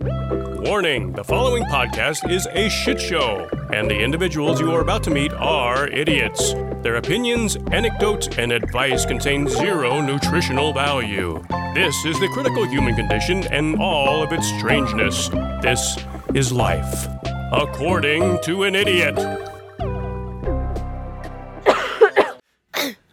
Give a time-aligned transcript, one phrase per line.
[0.00, 5.10] Warning the following podcast is a shit show, and the individuals you are about to
[5.10, 6.52] meet are idiots.
[6.82, 11.42] Their opinions, anecdotes, and advice contain zero nutritional value.
[11.74, 15.28] This is the critical human condition and all of its strangeness.
[15.62, 15.98] This
[16.34, 17.08] is life,
[17.52, 19.47] according to an idiot.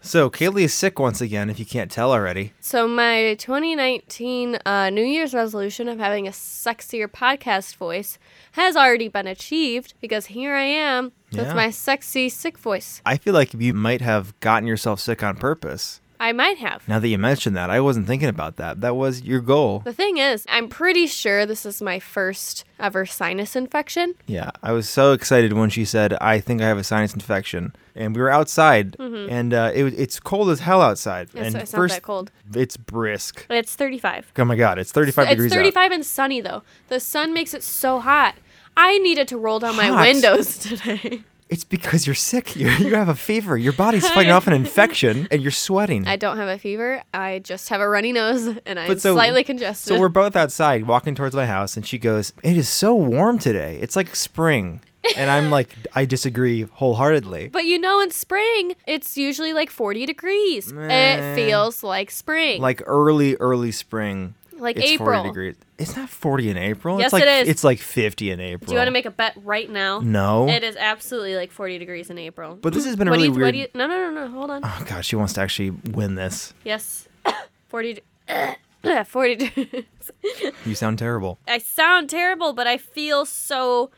[0.05, 2.53] So Kaylee is sick once again, if you can't tell already.
[2.61, 8.19] So my 2019 uh, New Year's resolution of having a sexier podcast voice
[8.51, 11.53] has already been achieved because here I am with Yeah.
[11.55, 13.01] my sexy sick voice.
[13.03, 16.01] I feel like you might have gotten yourself sick on purpose.
[16.19, 16.87] I might have.
[16.87, 18.81] Now that you mentioned that, I wasn't thinking about that.
[18.81, 19.79] That was your goal.
[19.85, 24.15] The thing is, I'm pretty sure this is my first ever sinus infection.
[24.27, 27.75] Yeah, I was so excited when she said, "I think I have a sinus infection,"
[27.95, 31.27] and we were outside, and uh, it, it's cold as hell outside.
[31.33, 32.31] It's, and it's not that cold.
[32.53, 33.45] it's brisk.
[33.49, 34.31] It's 35.
[34.37, 35.57] Oh my god, it's 35 degrees It's out.
[35.59, 36.63] 35 and sunny though.
[36.89, 38.35] The sun makes it so hot.
[38.77, 41.23] I needed to roll down my windows today.
[41.47, 42.55] It's because you're sick.
[42.55, 43.55] You you have a fever.
[43.57, 46.07] Your body's fighting off an infection, and you're sweating.
[46.07, 47.03] I don't have a fever.
[47.13, 49.93] I just have a runny nose and I'm so- slightly congested.
[49.93, 53.37] So we're both outside walking towards my house, and she goes, It is so warm
[53.37, 53.77] today.
[53.81, 54.81] It's like spring.
[55.15, 57.49] And I'm like, I disagree wholeheartedly.
[57.53, 60.73] But you know, in spring, it's usually like 40 degrees.
[60.75, 62.59] It feels like spring.
[62.59, 64.33] Like early, early spring.
[64.65, 65.23] Like it's April.
[65.23, 65.55] 40 degrees.
[65.77, 66.97] It's not 40 in April.
[66.97, 67.47] Yes, it's like, it is.
[67.49, 68.67] It's like 50 in April.
[68.67, 69.99] Do you want to make a bet right now?
[69.99, 70.49] No.
[70.49, 72.57] It is absolutely like 40 degrees in April.
[72.59, 73.55] But this has been a what really do you, weird.
[73.55, 74.31] You, no, no, no, no.
[74.33, 74.61] Hold on.
[74.63, 76.53] Oh, God, she wants to actually win this.
[76.63, 77.07] Yes.
[77.67, 78.01] 40.
[78.27, 79.83] de- 40 degrees.
[80.65, 81.37] You sound terrible.
[81.47, 83.91] I sound terrible, but I feel so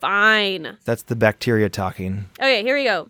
[0.00, 0.78] fine.
[0.84, 2.26] That's the bacteria talking.
[2.38, 3.08] Okay, here we go.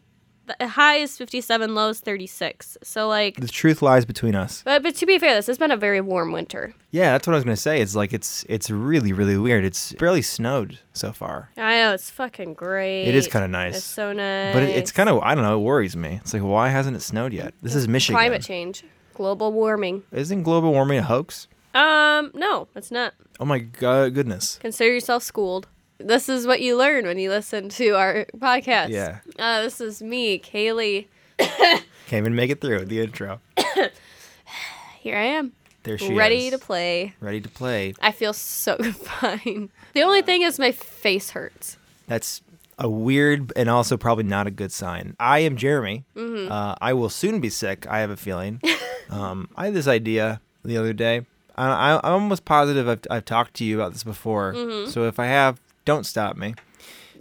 [0.58, 2.76] The high is 57, low is 36.
[2.82, 4.62] So, like, The truth lies between us.
[4.64, 6.74] but, but to be fair, this has been a very warm winter.
[6.90, 7.80] Yeah, that's what I was gonna say.
[7.80, 9.64] It's like it's it's really really weird.
[9.64, 13.04] It's barely snowed so far, I know, it's fucking great.
[13.04, 13.76] It is kinda nice.
[13.76, 14.52] It's so nice.
[14.52, 15.56] but it, it's kind of I don't know.
[15.58, 16.18] It worries me.
[16.22, 17.54] It's like why hasn't it snowed yet?
[17.62, 18.18] This is Michigan.
[18.18, 20.02] climate change, global warming.
[20.12, 21.46] Isn't global warming a hoax?
[21.72, 23.14] Um, no, it's not.
[23.40, 24.58] Oh my god, goodness.
[24.60, 25.68] Consider yourself schooled.
[26.06, 28.88] This is what you learn when you listen to our podcast.
[28.90, 29.18] Yeah.
[29.38, 31.06] Uh, this is me, Kaylee.
[31.38, 31.82] Can't
[32.12, 33.40] even make it through the intro.
[35.00, 35.52] Here I am,
[35.82, 36.12] There she is.
[36.12, 36.52] ready is.
[36.52, 37.14] to play.
[37.20, 37.94] Ready to play.
[38.00, 39.70] I feel so fine.
[39.94, 41.76] The only thing is my face hurts.
[42.06, 42.42] That's
[42.78, 45.16] a weird and also probably not a good sign.
[45.18, 46.04] I am Jeremy.
[46.16, 46.50] Mm-hmm.
[46.50, 47.86] Uh, I will soon be sick.
[47.88, 48.60] I have a feeling.
[49.10, 51.26] um, I had this idea the other day.
[51.56, 54.54] I, I, I'm almost positive I've, I've talked to you about this before.
[54.54, 54.90] Mm-hmm.
[54.90, 56.54] So if I have, don't stop me.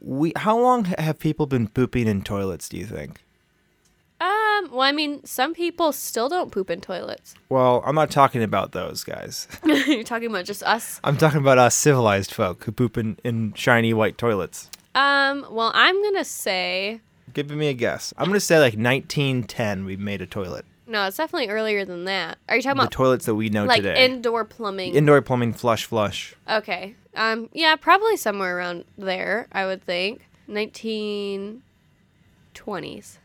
[0.01, 2.69] We how long have people been pooping in toilets?
[2.69, 3.21] Do you think?
[4.19, 7.33] Um, well, I mean, some people still don't poop in toilets.
[7.49, 9.47] Well, I'm not talking about those guys.
[9.65, 10.99] You're talking about just us.
[11.03, 14.69] I'm talking about us civilized folk who poop in, in shiny white toilets.
[14.93, 17.01] Um, well, I'm gonna say
[17.33, 18.13] Give me a guess.
[18.17, 20.65] I'm gonna say like 1910 we made a toilet.
[20.91, 21.05] No.
[21.07, 22.37] It's definitely earlier than that.
[22.49, 24.05] Are you talking about The about toilets that we know like today.
[24.05, 24.93] indoor plumbing?
[24.95, 26.35] Indoor plumbing, flush, flush.
[26.49, 26.95] Okay.
[27.15, 27.49] Um.
[27.53, 29.47] Yeah, probably somewhere around there.
[29.51, 30.27] I would think.
[30.47, 31.63] Nineteen
[32.53, 33.19] twenties.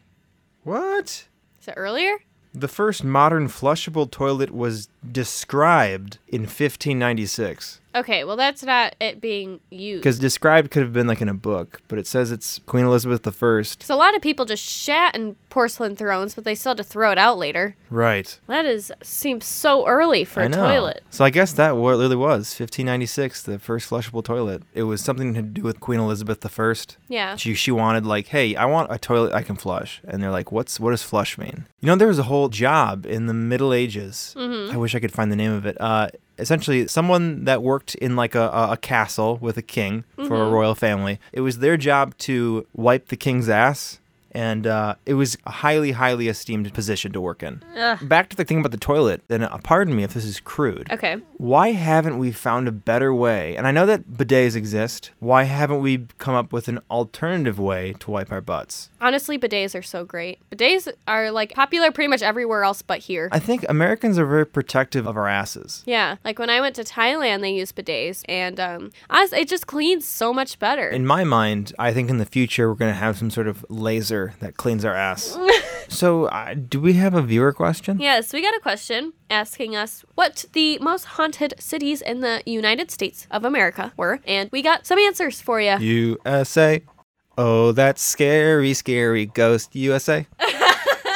[0.62, 1.26] What?
[1.60, 2.18] Is it earlier?
[2.54, 7.80] The first modern flushable toilet was described in 1596.
[7.94, 8.24] Okay.
[8.24, 10.02] Well, that's not it being used.
[10.02, 13.26] Because described could have been like in a book, but it says it's Queen Elizabeth
[13.26, 13.62] I.
[13.62, 16.84] So a lot of people just shat in porcelain thrones, but they still had to
[16.84, 17.74] throw it out later.
[17.88, 18.38] Right.
[18.48, 20.68] That is seems so early for I a know.
[20.68, 21.04] toilet.
[21.08, 24.62] So I guess that what it really was 1596, the first flushable toilet.
[24.74, 26.74] It was something to do with Queen Elizabeth I.
[27.08, 27.36] Yeah.
[27.36, 30.52] She she wanted like, hey, I want a toilet I can flush, and they're like,
[30.52, 31.66] what's what does flush mean?
[31.80, 34.34] You know, there was a whole job in the Middle Ages.
[34.36, 34.74] Mm-hmm.
[34.74, 35.76] I wish I could find the name of it.
[35.80, 36.08] Uh,
[36.38, 40.32] essentially, someone that worked in like a, a, castle with a king for Mm-hmm.
[40.34, 41.20] a royal family.
[41.32, 44.00] It was their job to wipe the king's ass.
[44.36, 47.62] And uh, it was a highly, highly esteemed position to work in.
[47.74, 48.06] Ugh.
[48.06, 50.92] Back to the thing about the toilet, and uh, pardon me if this is crude.
[50.92, 51.16] Okay.
[51.38, 53.56] Why haven't we found a better way?
[53.56, 55.10] And I know that bidets exist.
[55.20, 58.90] Why haven't we come up with an alternative way to wipe our butts?
[59.00, 60.38] Honestly, bidets are so great.
[60.50, 63.30] Bidets are like popular pretty much everywhere else but here.
[63.32, 65.82] I think Americans are very protective of our asses.
[65.86, 69.66] yeah, like when I went to Thailand, they use bidets, and um, honestly, it just
[69.66, 70.90] cleans so much better.
[70.90, 73.64] In my mind, I think in the future we're going to have some sort of
[73.70, 75.38] laser that cleans our ass.
[75.88, 77.98] so, uh, do we have a viewer question?
[77.98, 82.90] Yes, we got a question asking us what the most haunted cities in the United
[82.90, 85.76] States of America were, and we got some answers for you.
[85.78, 86.82] USA.
[87.38, 90.26] Oh, that scary, scary ghost USA.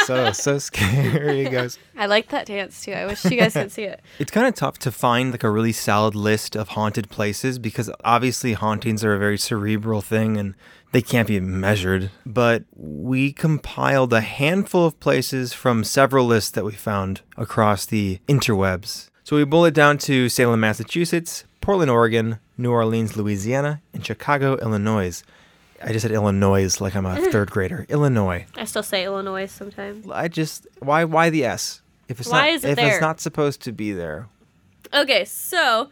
[0.06, 1.48] so so scary.
[1.48, 1.78] Goes.
[1.96, 2.92] I like that dance too.
[2.92, 4.00] I wish you guys could see it.
[4.18, 7.90] It's kind of tough to find like a really solid list of haunted places because
[8.04, 10.54] obviously hauntings are a very cerebral thing and
[10.92, 12.10] they can't be measured.
[12.26, 18.20] But we compiled a handful of places from several lists that we found across the
[18.28, 19.10] interwebs.
[19.24, 24.56] So we boiled it down to Salem, Massachusetts, Portland, Oregon, New Orleans, Louisiana, and Chicago,
[24.56, 25.22] Illinois.
[25.82, 27.86] I just said Illinois like I'm a third grader.
[27.88, 28.46] Illinois.
[28.56, 30.06] I still say Illinois sometimes.
[30.10, 31.80] I just why why the S?
[32.08, 32.92] If it's Why not is it if there?
[32.92, 34.26] it's not supposed to be there.
[34.92, 35.90] Okay, so,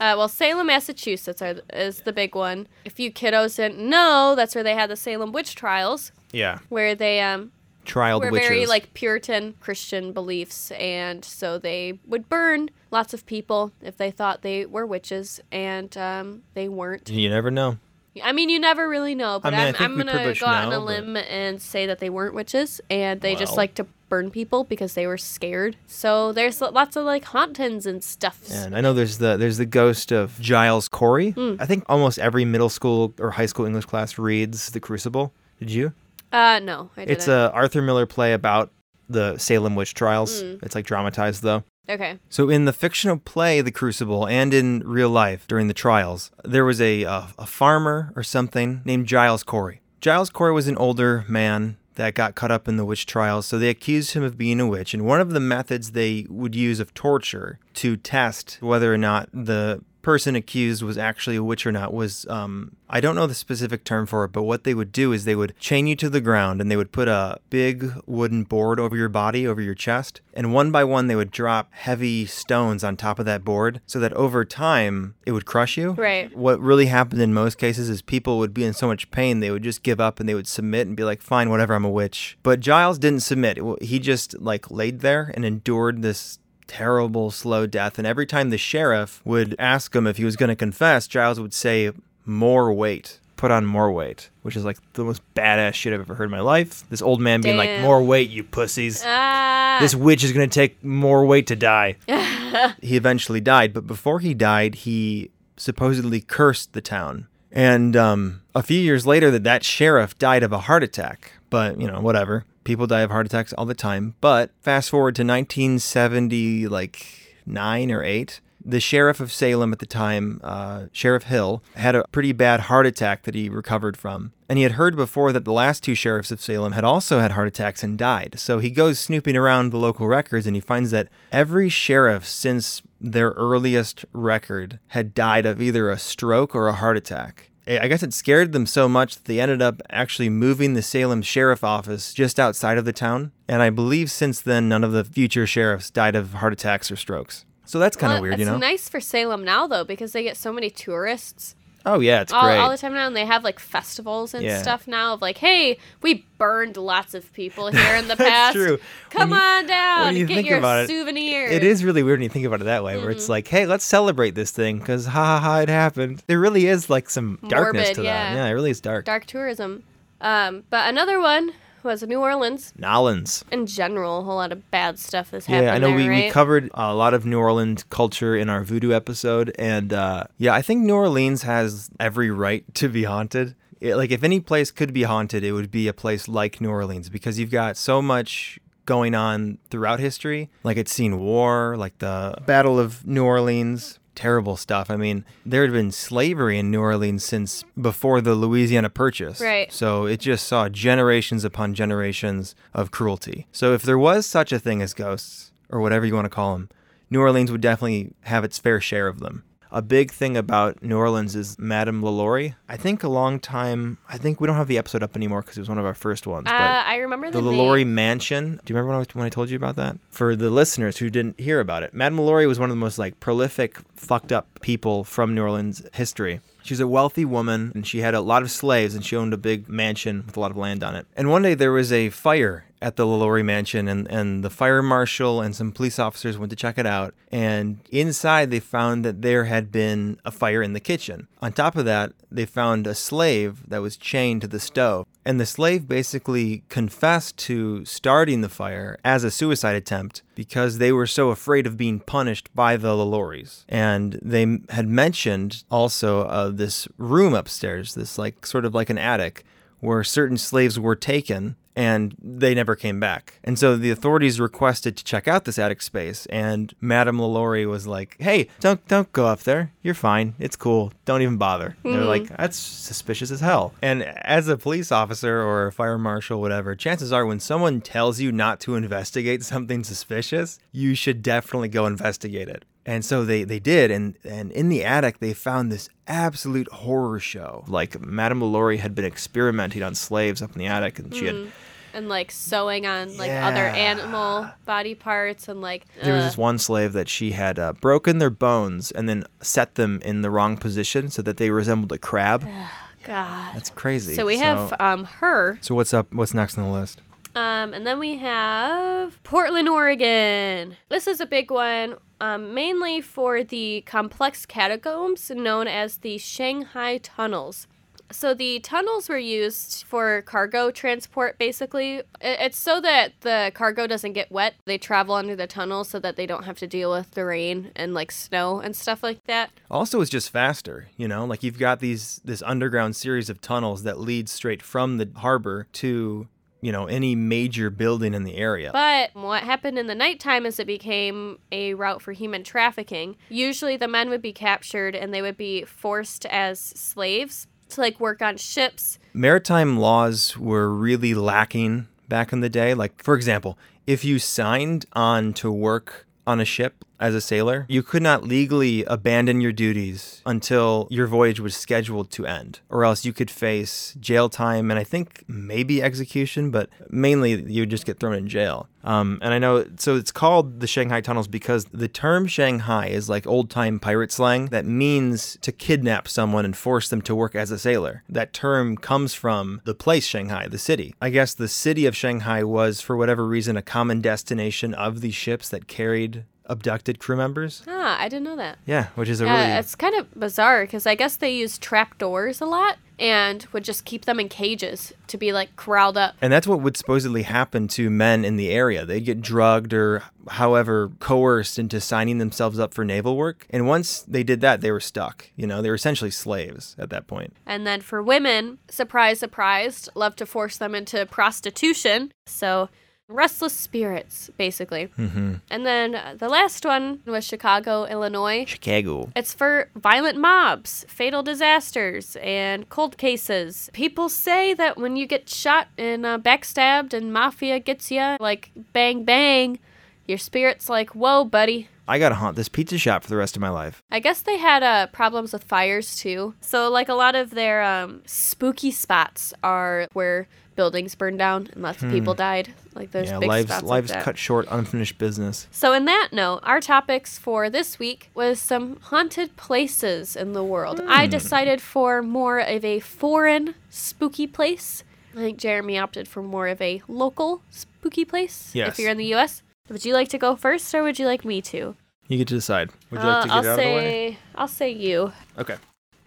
[0.00, 2.66] uh, well, Salem, Massachusetts are, is the big one.
[2.84, 6.58] If you kiddos didn't know, that's where they had the Salem witch trials, Yeah.
[6.68, 7.52] where they um
[7.86, 8.48] Trialed were witches.
[8.48, 14.10] very like Puritan Christian beliefs, and so they would burn lots of people if they
[14.10, 17.08] thought they were witches, and um, they weren't.
[17.08, 17.78] you never know.
[18.22, 20.72] I mean, you never really know, but I I'm, think I'm gonna go out on
[20.72, 24.30] a but- limb and say that they weren't witches, and they just like to burn
[24.30, 25.76] people because they were scared.
[25.86, 28.42] So there's lots of like hauntings and stuff.
[28.50, 31.30] And I know there's the there's the ghost of Giles Corey.
[31.30, 31.54] Hmm.
[31.58, 35.32] I think almost every middle school or high school English class reads The Crucible.
[35.58, 35.94] Did you?
[36.32, 37.16] Uh, no, I didn't.
[37.16, 38.70] It's a Arthur Miller play about
[39.08, 40.42] the Salem witch trials.
[40.42, 40.62] Mm.
[40.62, 41.64] It's like dramatized though.
[41.88, 42.18] okay.
[42.28, 46.64] So in the fictional play The Crucible and in real life during the trials, there
[46.64, 49.80] was a uh, a farmer or something named Giles Corey.
[50.00, 53.58] Giles Corey was an older man that got caught up in the witch trials, so
[53.58, 54.94] they accused him of being a witch.
[54.94, 59.28] And one of the methods they would use of torture to test whether or not
[59.32, 63.34] the person accused was actually a witch or not was um, I don't know the
[63.34, 66.10] specific term for it, but what they would do is they would chain you to
[66.10, 69.74] the ground and they would put a big wooden board over your body, over your
[69.74, 73.80] chest, and one by one they would drop heavy stones on top of that board
[73.86, 75.92] so that over time it would crush you.
[75.92, 76.34] Right.
[76.36, 79.50] What really happened in most cases is people would be in so much pain they
[79.50, 81.90] would just give up and they would submit and be like, "Fine, whatever, I'm a
[81.90, 83.58] witch." But Giles didn't submit.
[83.80, 86.38] He just like laid there and endured this
[86.70, 90.48] terrible slow death and every time the sheriff would ask him if he was going
[90.48, 91.90] to confess giles would say
[92.24, 93.18] more weight.
[93.36, 96.30] Put on more weight which is like the most badass shit i've ever heard in
[96.30, 96.88] my life.
[96.88, 99.02] This old man being like more weight you pussies.
[99.04, 99.78] Ah.
[99.80, 101.96] this witch is going to take more weight to die.
[102.80, 107.26] He eventually died but before he died he supposedly cursed the town.
[107.50, 111.80] And um, a few years later that that sheriff died of a heart attack but
[111.80, 115.22] you know whatever people die of heart attacks all the time but fast forward to
[115.22, 117.06] 1970 like
[117.46, 122.04] 9 or 8 the sheriff of Salem at the time, uh, Sheriff Hill, had a
[122.12, 124.32] pretty bad heart attack that he recovered from.
[124.48, 127.32] And he had heard before that the last two sheriffs of Salem had also had
[127.32, 128.34] heart attacks and died.
[128.38, 132.82] So he goes snooping around the local records and he finds that every sheriff since
[133.00, 137.49] their earliest record had died of either a stroke or a heart attack.
[137.78, 141.22] I guess it scared them so much that they ended up actually moving the Salem
[141.22, 143.30] Sheriff Office just outside of the town.
[143.46, 146.96] And I believe since then, none of the future sheriffs died of heart attacks or
[146.96, 147.44] strokes.
[147.64, 148.58] So that's kind of Well, weird, you know?
[148.58, 151.54] nice for Salem now though because they get so many tourists
[151.86, 152.58] Oh, yeah, it's all, great.
[152.58, 154.60] all the time now, and they have like festivals and Yeah.
[154.60, 158.54] stuff now of like, hey, we burned lots of people here in the That's past.
[158.56, 158.78] true.
[159.08, 160.90] Come When you- on down, you get your about it.
[160.90, 163.32] It is really weird when you think about it that way, where it's Mm-hmm.
[163.32, 166.22] like, hey, let's celebrate this thing because ha ha ha, it happened.
[166.26, 168.30] There really is like some darkness Morbid, to yeah.
[168.30, 168.36] that.
[168.36, 169.06] Yeah, it really is dark.
[169.06, 169.82] dark tourism.
[170.20, 171.52] Um, but another one
[171.84, 172.72] was in New Orleans.
[172.78, 173.44] Nolans.
[173.50, 176.08] In general, a whole lot of bad stuff has happened Yeah, I know there, we,
[176.08, 176.24] right?
[176.24, 180.54] we covered a lot of New Orleans culture in our voodoo episode, and uh, yeah,
[180.54, 183.54] I think New Orleans has every right to be haunted.
[183.80, 186.70] It- like, if any place could be haunted, it would be a place like New
[186.70, 190.50] Orleans because you've got so much going on throughout history.
[190.64, 193.99] Like, it's seen war, like the Battle of New Orleans.
[194.14, 194.90] Terrible stuff.
[194.90, 199.40] I mean, there had been slavery in New Orleans since before the Louisiana Purchase.
[199.40, 199.72] Right.
[199.72, 203.46] So it just saw generations upon generations of cruelty.
[203.52, 206.54] So if there was such a thing as ghosts, or whatever you want to call
[206.54, 206.68] them,
[207.08, 209.44] New Orleans would definitely have its fair share of them.
[209.72, 212.56] A big thing about New Orleans is Madame LaLaurie.
[212.68, 215.56] I think a long time, I think we don't have the episode up anymore because
[215.56, 216.48] it was one of our first ones.
[216.48, 217.84] uh, I remember the the, LaLaurie.
[217.84, 218.60] Mansion.
[218.64, 219.96] Do you remember when I, when I told you about that?
[220.10, 222.98] For the listeners who didn't hear about it, Madame LaLaurie was one of the most
[222.98, 226.40] like prolific, fucked up people from New Orleans history.
[226.62, 229.32] She was a wealthy woman and she had a lot of slaves and she owned
[229.32, 231.06] a big mansion with a lot of land on it.
[231.16, 234.82] And one day there was a fire at the LaLaurie mansion and, and the fire
[234.82, 237.14] marshal and some police officers went to check it out.
[237.30, 241.28] And inside they found that there had been a fire in the kitchen.
[241.42, 245.06] On top of that, they found a slave that was chained to the stove.
[245.24, 250.92] And the slave basically confessed to starting the fire as a suicide attempt because they
[250.92, 253.64] were so afraid of being punished by the LaLauries.
[253.68, 258.98] And they had mentioned also uh, this room upstairs, this like sort of like an
[258.98, 259.44] attic,
[259.80, 263.40] where certain slaves were taken and they never came back.
[263.42, 267.86] And so the authorities requested to check out this attic space and Madame LaLaurie was
[267.86, 269.72] like, "Hey, don't don't go up there.
[269.80, 270.34] You're fine.
[270.38, 270.92] It's cool.
[271.06, 271.92] Don't even bother." Mm.
[271.94, 276.38] They're like, "That's suspicious as hell." And as a police officer or a fire marshal
[276.42, 281.70] whatever, chances are when someone tells you not to investigate something suspicious, you should definitely
[281.70, 282.66] go investigate it.
[282.84, 287.20] And so they, they did, and, and in the attic they found this absolute horror
[287.20, 287.64] show.
[287.68, 291.26] Like Madame LaLaurie had been experimenting on slaves up in the attic, and she mm.
[291.26, 291.48] had hmm.
[291.92, 293.48] And like sewing on like yeah.
[293.48, 296.04] other animal body parts and like uh.
[296.04, 299.74] there was this one slave that she had uh, broken their bones and then set
[299.74, 302.46] them in the wrong position so that they resembled a crab.
[303.04, 304.14] God, that's crazy.
[304.14, 305.58] So we so, have um her.
[305.62, 306.12] So what's up?
[306.12, 307.00] What's next on the list?
[307.34, 310.76] Um, and then we have Portland, Oregon.
[310.88, 316.98] This is a big one, um, mainly for the complex catacombs known as the Shanghai
[316.98, 317.68] Tunnels.
[318.12, 322.02] So the tunnels were used for cargo transport basically.
[322.20, 324.54] It's so that the cargo doesn't get wet.
[324.64, 327.70] They travel under the tunnel so that they don't have to deal with the rain
[327.76, 329.50] and like snow and stuff like that.
[329.70, 331.24] Also it's just faster, you know?
[331.24, 335.66] Like you've got these this underground series of tunnels that lead straight from the harbor
[335.74, 336.28] to
[336.62, 338.70] you know, any major building in the area.
[338.70, 343.16] But what happened in the nighttime is it became a route for human trafficking.
[343.30, 348.00] Usually the men would be captured and they would be forced as slaves to like
[348.00, 348.98] work on ships.
[349.12, 352.74] Maritime laws were really lacking back in the day.
[352.74, 357.66] Like, for example, if you signed on to work on a ship as a sailor,
[357.68, 362.84] you could not legally abandon your duties until your voyage was scheduled to end, or
[362.84, 367.70] else you could face jail time and I think maybe execution, but mainly you would
[367.70, 368.68] just get thrown in jail.
[368.82, 373.08] Um, and I know, so it's called the Shanghai Tunnels because the term Shanghai is
[373.08, 377.34] like old time pirate slang that means to kidnap someone and force them to work
[377.34, 378.02] as a sailor.
[378.08, 380.94] That term comes from the place Shanghai, the city.
[381.00, 385.14] I guess the city of Shanghai was, for whatever reason, a common destination of these
[385.14, 387.62] ships that carried abducted crew members.
[387.66, 388.58] Ah, I didn't know that.
[388.66, 391.56] Yeah, which is a yeah, really it's kind of bizarre because I guess they use
[391.56, 395.96] trap doors a lot and would just keep them in cages to be like corralled
[395.96, 396.14] up.
[396.20, 398.84] And that's what would supposedly happen to men in the area.
[398.84, 403.46] They'd get drugged or however coerced into signing themselves up for naval work.
[403.48, 405.30] And once they did that, they were stuck.
[405.34, 407.34] You know, they were essentially slaves at that point.
[407.46, 412.12] And then for women, surprise, surprise, love to force them into prostitution.
[412.26, 412.68] So
[413.10, 414.88] restless spirits, basically.
[414.98, 415.34] Mm-hmm.
[415.50, 418.44] And then the last one was Chicago, Illinois.
[418.46, 419.10] Chicago.
[419.16, 423.68] It's for violent mobs, fatal disasters, and cold cases.
[423.72, 428.50] People say that when you get shot and uh, backstabbed and mafia gets you, like
[428.72, 429.58] bang bang,
[430.06, 431.68] your spirit's like, whoa, buddy.
[431.90, 433.82] I gotta haunt this pizza shop for the rest of my life.
[433.90, 436.34] I guess they had uh, problems with fires too.
[436.40, 441.62] So, like, a lot of their um, spooky spots are where buildings burned down and
[441.64, 441.86] lots hmm.
[441.86, 442.54] of people died.
[442.74, 445.48] Like those yeah, big lives, spots lives like cut short, unfinished business.
[445.50, 450.44] So, in that note, our topics for this week was some haunted places in the
[450.44, 450.80] world.
[450.86, 451.10] I hmm.
[451.10, 454.84] decided for more of a foreign spooky place.
[455.12, 458.52] I think Jeremy opted for more of a local spooky place.
[458.54, 458.68] Yes.
[458.68, 461.24] If you're in the U.S., would you like to go first, or would you like
[461.24, 461.74] me to?
[462.08, 462.70] You get to decide.
[462.90, 464.18] Would you uh, like to get I'll out say, of the way?
[464.34, 465.12] I'll say you.
[465.38, 465.56] Okay.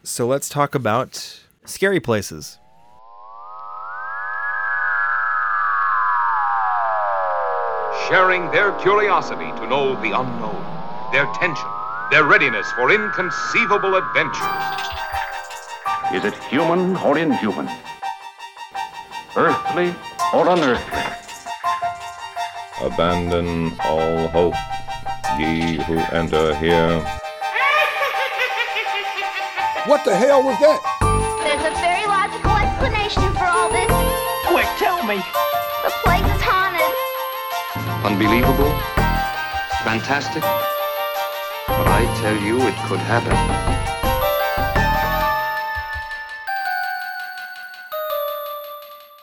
[0.04, 2.60] So let's talk about scary places.
[8.10, 10.62] sharing their curiosity to know the unknown,
[11.12, 11.70] their tension,
[12.12, 14.44] their readiness for inconceivable adventures.
[16.14, 17.68] Is it human or inhuman?
[19.36, 19.96] Earthly
[20.34, 21.23] or unearthly?
[22.84, 24.56] Abandon all hope,
[25.40, 27.00] ye who enter here.
[29.88, 30.80] What the hell was that?
[31.44, 33.88] There's a very logical explanation for all this.
[34.48, 35.16] Quick, tell me.
[35.84, 36.94] The place is haunted.
[38.04, 38.72] Unbelievable?
[39.84, 40.44] Fantastic?
[41.68, 43.36] But I tell you, it could happen.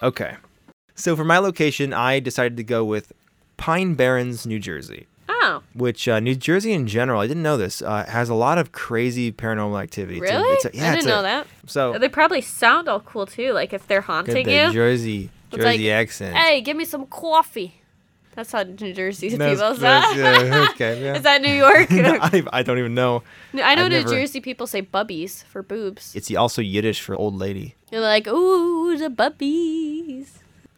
[0.02, 0.36] Okay.
[0.94, 3.12] So for my location, I decided to go with
[3.60, 5.06] Pine Barrens, New Jersey.
[5.28, 5.62] Oh.
[5.74, 8.72] Which uh, New Jersey in general, I didn't know this, uh, has a lot of
[8.72, 10.18] crazy paranormal activity.
[10.18, 10.48] Really?
[10.54, 11.46] It's a, it's a, yeah, I didn't know a, that.
[11.66, 13.52] So they probably sound all cool too.
[13.52, 14.72] Like if they're haunting the you.
[14.72, 16.36] Jersey, Jersey like, accent.
[16.36, 17.82] Hey, give me some coffee.
[18.34, 19.82] That's how New Jersey people say.
[19.82, 21.14] Yeah, okay, yeah.
[21.16, 21.90] Is that New York?
[21.90, 23.22] no, I, I, don't even know.
[23.52, 24.08] I know I've New never...
[24.08, 26.16] Jersey people say bubbies for boobs.
[26.16, 27.74] It's also Yiddish for old lady.
[27.92, 30.28] You're like, ooh, the bubbies.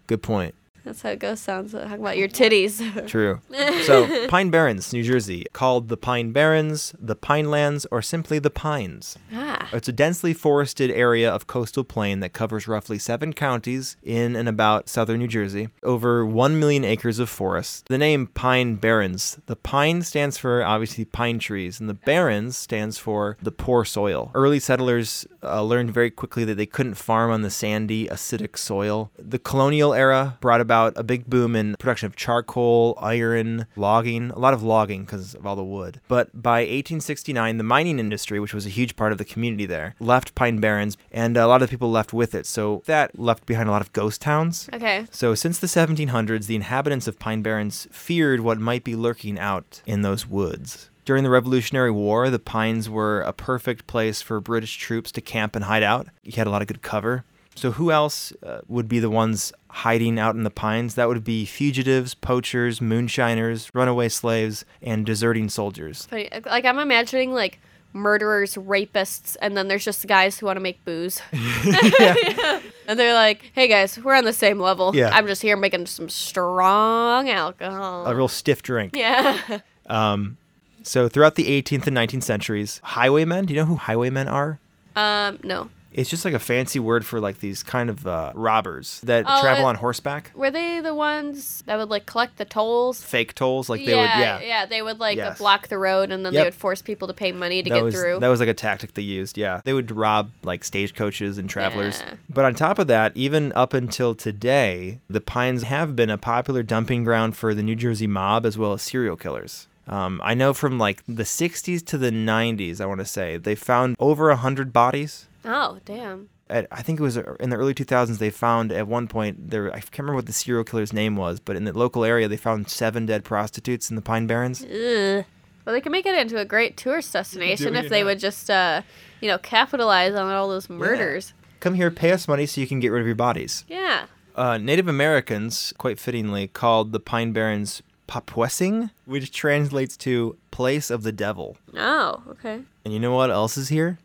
[0.08, 0.56] Good point.
[0.84, 1.40] That's how it goes.
[1.40, 3.06] Sounds Talk about your titties.
[3.08, 3.40] True.
[3.84, 9.16] So, Pine Barrens, New Jersey, called the Pine Barrens, the Pinelands, or simply the Pines.
[9.32, 9.68] Ah.
[9.72, 14.48] It's a densely forested area of coastal plain that covers roughly seven counties in and
[14.48, 17.86] about southern New Jersey, over 1 million acres of forest.
[17.88, 22.98] The name Pine Barrens, the pine stands for obviously pine trees, and the barrens stands
[22.98, 24.30] for the poor soil.
[24.34, 29.10] Early settlers uh, learned very quickly that they couldn't farm on the sandy, acidic soil.
[29.18, 34.38] The colonial era brought about a big boom in production of charcoal, iron, logging, a
[34.38, 36.00] lot of logging because of all the wood.
[36.08, 39.94] But by 1869, the mining industry, which was a huge part of the community there,
[40.00, 42.46] left Pine Barrens, and a lot of people left with it.
[42.46, 44.68] So that left behind a lot of ghost towns.
[44.72, 45.06] Okay.
[45.10, 49.82] So since the 1700s, the inhabitants of Pine Barrens feared what might be lurking out
[49.86, 50.88] in those woods.
[51.04, 55.56] During the Revolutionary War, the Pines were a perfect place for British troops to camp
[55.56, 56.06] and hide out.
[56.22, 57.24] You had a lot of good cover.
[57.54, 60.94] So who else uh, would be the ones hiding out in the pines?
[60.94, 66.06] That would be fugitives, poachers, moonshiners, runaway slaves, and deserting soldiers.
[66.06, 66.28] Funny.
[66.46, 67.60] Like I'm imagining like
[67.92, 71.20] murderers, rapists, and then there's just guys who want to make booze.
[71.32, 72.60] yeah.
[72.88, 74.94] And they're like, "Hey guys, we're on the same level.
[74.94, 75.10] Yeah.
[75.14, 78.96] I'm just here making some strong alcohol." A real stiff drink.
[78.96, 79.60] yeah.
[79.86, 80.36] Um
[80.82, 84.58] So throughout the 18th and 19th centuries, highwaymen, do you know who highwaymen are?
[84.96, 85.38] um.
[85.44, 85.68] No.
[85.94, 89.40] It's just like a fancy word for like these kind of uh, robbers that Oh,
[89.42, 90.30] travel it- on horseback.
[90.34, 93.02] Were they the ones that would like collect the tolls?
[93.02, 94.66] Fake tolls, like they yeah, would, yeah.
[94.66, 95.38] They would like Yes.
[95.38, 96.40] block the road, and then Yep.
[96.42, 98.20] they would force people to pay money to that get was through.
[98.20, 99.36] that was like a tactic they used.
[99.36, 102.00] Yeah, they would rob like stagecoaches and travelers.
[102.06, 102.14] Yeah.
[102.28, 106.62] But on top of that, even up until today, the Pines have been a popular
[106.62, 109.68] dumping ground for the New Jersey mob as well as serial killers.
[109.88, 113.54] Um, I know from like the 60s to the 90s, I want to say they
[113.56, 115.26] found over a hundred bodies.
[115.44, 116.28] Oh, damn.
[116.50, 118.18] At, I think it was in the early 2000s.
[118.18, 119.72] They found at one point there.
[119.72, 122.36] I can't remember what the serial killer's name was, but in the local area, they
[122.36, 124.62] found seven dead prostitutes in the Pine Barrens.
[124.62, 125.24] Ugh.
[125.64, 128.06] Well, they could make it into a great tourist destination if they know?
[128.06, 128.82] would just, uh,
[129.20, 131.34] you know, capitalize on all those murders.
[131.60, 133.64] Come here, pay us money so you can get rid of your bodies.
[133.68, 134.06] Yeah.
[134.34, 141.04] Uh, Native Americans, quite fittingly, called the Pine Barrens Papuesing, which translates to place of
[141.04, 141.56] the devil.
[141.76, 142.62] Oh, okay.
[142.84, 143.98] And you know what else is here?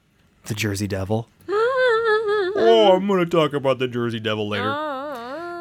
[0.48, 1.28] The Jersey Devil.
[2.60, 4.84] Oh, I'm going to talk about the Jersey Devil later.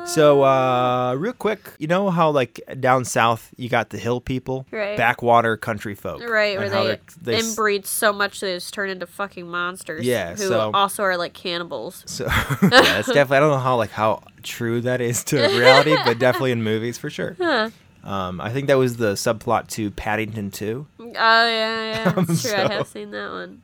[0.07, 4.64] So, uh, real quick, you know how, like, down south, you got the hill people?
[4.70, 4.96] Right.
[4.96, 6.20] Backwater country folk.
[6.22, 9.05] Right, where and how they, they're- they s- inbreed so much they just turn into
[9.07, 10.07] fucking monsters.
[10.07, 12.05] Yeah, who so- also are like cannibals.
[12.07, 13.37] So yeah, it's definitely.
[13.38, 16.99] I don't know how like how true that is to reality, but definitely in movies
[16.99, 17.37] for sure.
[18.05, 20.87] Um, I think that was the subplot to Paddington 2.
[21.01, 22.53] Oh yeah, yeah, that's true.
[22.55, 23.62] I have seen that one.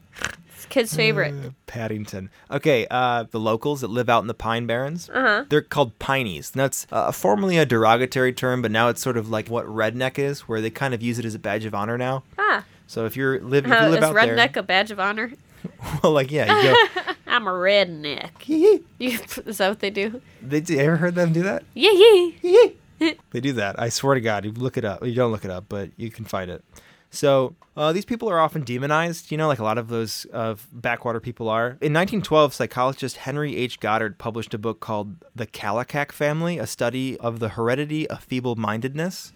[0.72, 1.52] Kid's favorite.
[1.66, 2.30] Paddington.
[2.50, 5.44] Okay, uh, the locals that live out in the Pine Barrens, uh-huh.
[5.50, 6.56] they're called Pineys.
[6.56, 10.18] Now, it's uh, formerly a derogatory term, but now it's sort of like what redneck
[10.18, 12.22] is, where they kind of use it as a badge of honor now.
[12.38, 14.90] ah, So if you're live, if you uh, live is out redneck there, a badge
[14.90, 15.32] of honor?
[16.02, 17.12] well, like yeah, you go.
[17.26, 18.30] I'm a redneck.
[18.98, 20.22] You, is that what they do?
[20.40, 21.64] they do, you ever heard them do that?
[21.74, 23.10] Yeah, yeah.
[23.32, 23.78] They do that.
[23.78, 25.04] I swear to God, you look it up.
[25.04, 26.64] You don't look it up, but you can find it.
[27.10, 30.54] So uh, these people are often demonized, you know, like a lot of those uh,
[30.72, 31.68] backwater people are.
[31.80, 33.80] In 1912, psychologist Henry H.
[33.80, 39.32] Goddard published a book called The Kallikak Family, a study of the heredity of feeble-mindedness.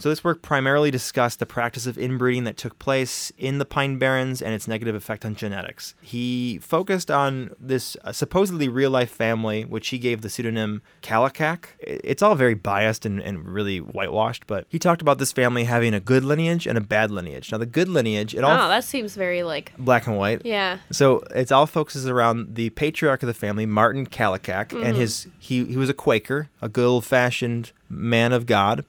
[0.00, 3.98] So this work primarily discussed the practice of inbreeding that took place in the Pine
[3.98, 5.94] Barrens and its negative effect on genetics.
[6.02, 11.66] He focused on this uh, supposedly real-life family, which he gave the pseudonym Kallikak.
[11.80, 15.94] It's all very biased and, and really whitewashed, but he talked about this family having
[15.94, 17.50] a good lineage and a bad lineage.
[17.50, 20.42] Now, the good lineage, it all Oh, that seems very like black and white.
[20.44, 20.78] yeah.
[20.90, 24.94] So it's all focuses around the patriarch of the family, Martin Kallikak, and mm-hmm.
[25.00, 28.84] his he he was a Quaker, a good old fashioned man of God,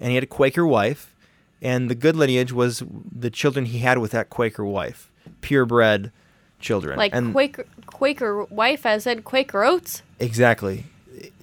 [0.00, 1.14] and he had a Quaker wife,
[1.60, 2.82] and the good lineage was
[3.18, 6.10] the children he had with that Quaker wife, purebred
[6.60, 6.96] children.
[6.98, 10.02] Like and Quaker Quaker wife as in Quaker oats.
[10.18, 10.84] exactly,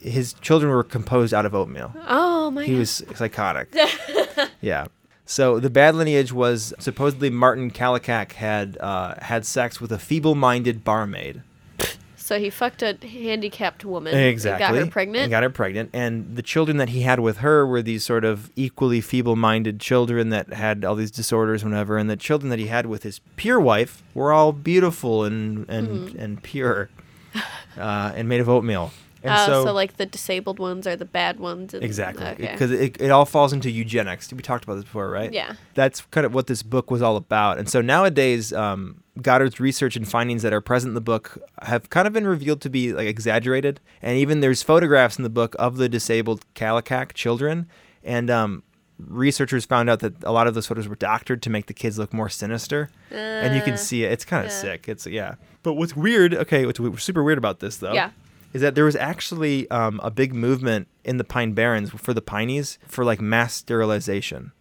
[0.02, 1.94] his children were composed out of oatmeal.
[2.08, 2.80] Oh my He god.
[2.80, 3.68] was psychotic.
[4.62, 4.88] yeah.
[5.30, 10.84] So the bad lineage was supposedly Martin Kallikak had uh, had sex with a feeble-minded
[10.84, 11.44] barmaid.
[12.16, 14.16] So he fucked a handicapped woman.
[14.18, 14.66] Exactly.
[14.66, 15.24] And got her pregnant.
[15.26, 15.92] And got her pregnant.
[15.94, 19.80] And the children that he had with her were these sort of equally feeble minded
[19.80, 22.00] children that had all these disorders, whatever.
[22.00, 25.88] And the children that he had with his pure wife were all beautiful and and,
[26.10, 26.20] Mm-hmm.
[26.20, 26.90] and pure
[27.78, 28.92] uh, and made of oatmeal.
[29.22, 31.74] And Oh, so, like the disabled ones are the bad ones.
[31.74, 32.26] and- Exactly.
[32.26, 32.52] Okay.
[32.54, 34.32] Because it, it all falls into eugenics.
[34.32, 35.32] We talked about this before, right?
[35.34, 35.54] Yeah.
[35.74, 37.58] That's kind of what this book was all about.
[37.58, 41.90] And so nowadays, um, Goddard's research and findings that are present in the book have
[41.90, 43.82] kind of been revealed to be like exaggerated.
[44.02, 47.68] And even there's photographs in the book of the disabled Kallikak children.
[48.02, 48.64] And um,
[48.98, 51.98] researchers found out that a lot of those photos were doctored to make the kids
[52.00, 54.12] look more sinister, and you can Uh, see it.
[54.12, 54.58] It's kind of yeah.
[54.58, 54.88] sick.
[54.90, 55.36] It's yeah.
[55.64, 56.34] But what's weird?
[56.34, 57.94] Okay, what's super weird about this though?
[57.94, 58.12] Yeah.
[58.54, 62.22] Is that there was actually um, a big movement in the Pine Barrens for the
[62.22, 64.52] Pineys for like mass sterilization,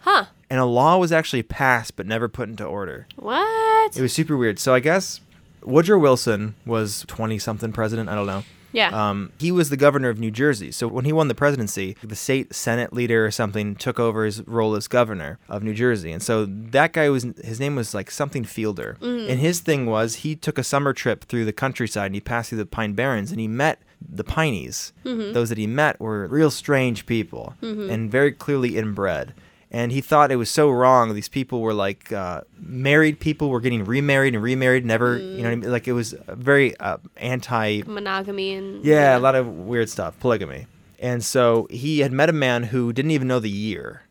[0.00, 0.26] Huh.
[0.50, 3.06] and a law was actually passed but never put into order.
[3.16, 3.96] What?
[3.96, 4.58] It was super weird.
[4.58, 5.20] So I guess
[5.62, 8.08] Woodrow Wilson was 20 something president.
[8.08, 8.44] I don't know.
[8.74, 8.88] Yeah.
[8.88, 10.72] Um, he was the governor of New Jersey.
[10.72, 14.46] So when he won the presidency, the state senate leader or something took over his
[14.46, 16.10] role as governor of New Jersey.
[16.10, 18.96] And so that guy was, his name was like something Fielder.
[19.00, 19.30] Mm-hmm.
[19.30, 22.48] And his thing was he took a summer trip through the countryside and he passed
[22.48, 24.92] through the Pine Barrens and he met the Pineys.
[25.04, 25.32] Mm-hmm.
[25.32, 27.88] Those that he met were real strange people mm-hmm.
[27.88, 29.34] and very clearly inbred
[29.74, 31.14] and he thought it was so wrong.
[31.14, 35.42] These people were like uh, married people were getting remarried and remarried, never, you know,
[35.42, 35.72] what I mean?
[35.72, 37.82] like it was very uh, anti.
[37.82, 40.68] Monogamy and Yeah, a lot of weird stuff, polygamy.
[41.00, 44.02] And so he had met a man who didn't even know the year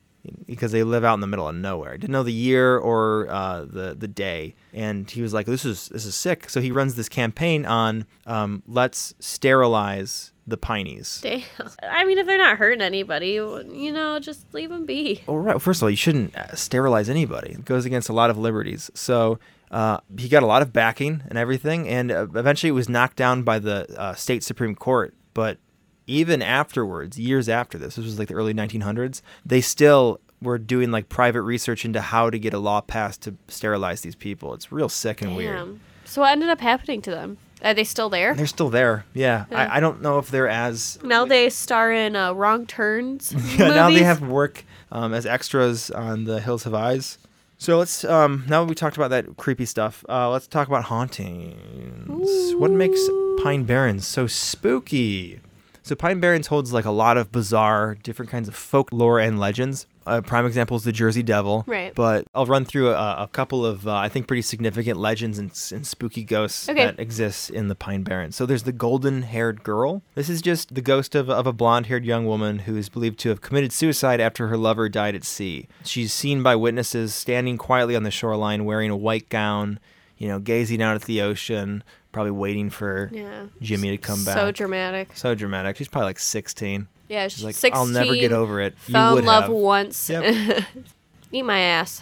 [0.45, 1.97] because they live out in the middle of nowhere.
[1.97, 5.87] Didn't know the year or uh, the the day, and he was like, "This is
[5.87, 11.21] this is sick." So he runs this campaign on um, let's sterilize the pineys.
[11.21, 11.43] Damn.
[11.83, 15.21] I mean, if they're not hurting anybody, you know, just leave them be.
[15.27, 15.61] Well, right.
[15.61, 17.51] First of all, you shouldn't uh, sterilize anybody.
[17.51, 18.91] It goes against a lot of liberties.
[18.93, 19.39] So
[19.71, 23.15] uh, he got a lot of backing and everything, and uh, eventually it was knocked
[23.15, 25.13] down by the uh, state supreme court.
[25.33, 25.57] But
[26.05, 30.91] even afterwards, years after this, this was like the early 1900s, they still were doing
[30.91, 34.53] like private research into how to get a law passed to sterilize these people.
[34.53, 35.55] It's real sick and weird.
[35.55, 35.79] Damn.
[36.05, 37.37] So what ended up happening to them?
[37.63, 38.33] Are they still there?
[38.33, 39.05] They're still there.
[39.13, 39.45] Yeah.
[39.49, 39.63] Yeah.
[39.71, 43.33] I, I don't know if they're as now they star in uh, Wrong Turns.
[43.57, 47.17] Yeah, now they have work um, as extras on the Hills Have Eyes.
[47.57, 50.85] So let's um, now that we talked about that creepy stuff, uh, let's talk about
[50.85, 52.53] hauntings.
[52.55, 52.99] What makes
[53.41, 55.39] Pine Barrens so spooky?
[55.83, 59.85] So Pine Barrens holds like a lot of bizarre, different kinds of folklore and legends.
[60.05, 61.63] A prime example is the Jersey Devil.
[61.67, 61.93] Right.
[61.95, 65.49] But I'll run through a, a couple of, uh, I think, pretty significant legends and,
[65.71, 66.85] and spooky ghosts Okay.
[66.85, 68.35] that exist in the Pine Barrens.
[68.35, 70.01] So there's the golden haired girl.
[70.15, 73.19] This is just the ghost of, of a blonde haired young woman who is believed
[73.19, 75.67] to have committed suicide after her lover died at sea.
[75.83, 79.79] She's seen by witnesses standing quietly on the shoreline wearing a white gown,
[80.17, 83.45] you know, gazing out at the ocean, probably waiting for Yeah.
[83.61, 84.35] Jimmy to come back.
[84.37, 85.11] So dramatic.
[85.15, 85.77] So dramatic.
[85.77, 86.87] She's probably like 16.
[87.13, 88.73] Yeah, She's like, 16, I'll never get over it.
[88.87, 89.51] You Fell would in love have.
[89.51, 90.09] once.
[90.09, 90.63] Yep.
[91.31, 92.01] Eat my ass.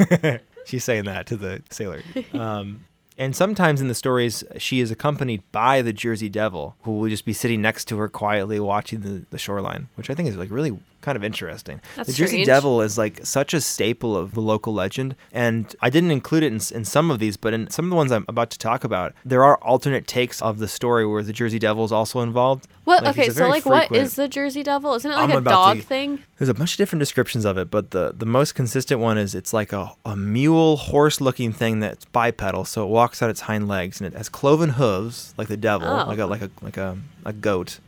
[0.66, 2.02] She's saying that to the sailor.
[2.34, 2.84] Um,
[3.18, 7.26] and sometimes in the stories, she is accompanied by the Jersey Devil, who will just
[7.26, 10.50] be sitting next to her quietly watching the, the shoreline, which I think is like
[10.50, 11.80] really kind of interesting.
[11.96, 12.46] That's the Jersey strange.
[12.46, 15.14] Devil is like such a staple of the local legend.
[15.32, 17.96] And I didn't include it in, in some of these, but in some of the
[17.96, 21.32] ones I'm about to talk about, there are alternate takes of the story where the
[21.34, 22.66] Jersey Devil is also involved.
[22.84, 23.04] What?
[23.04, 24.94] Like, okay, so like, what frequent- is the Jersey Devil?
[24.94, 26.22] Isn't it I'm like a dog to- thing?
[26.38, 29.34] There's a bunch of different descriptions of it, but the, the most consistent one is
[29.34, 33.42] it's like a, a mule horse looking thing that's bipedal, so it walks on its
[33.42, 36.04] hind legs and it has cloven hooves like the devil, Oh.
[36.08, 37.78] like a like a like a, a goat,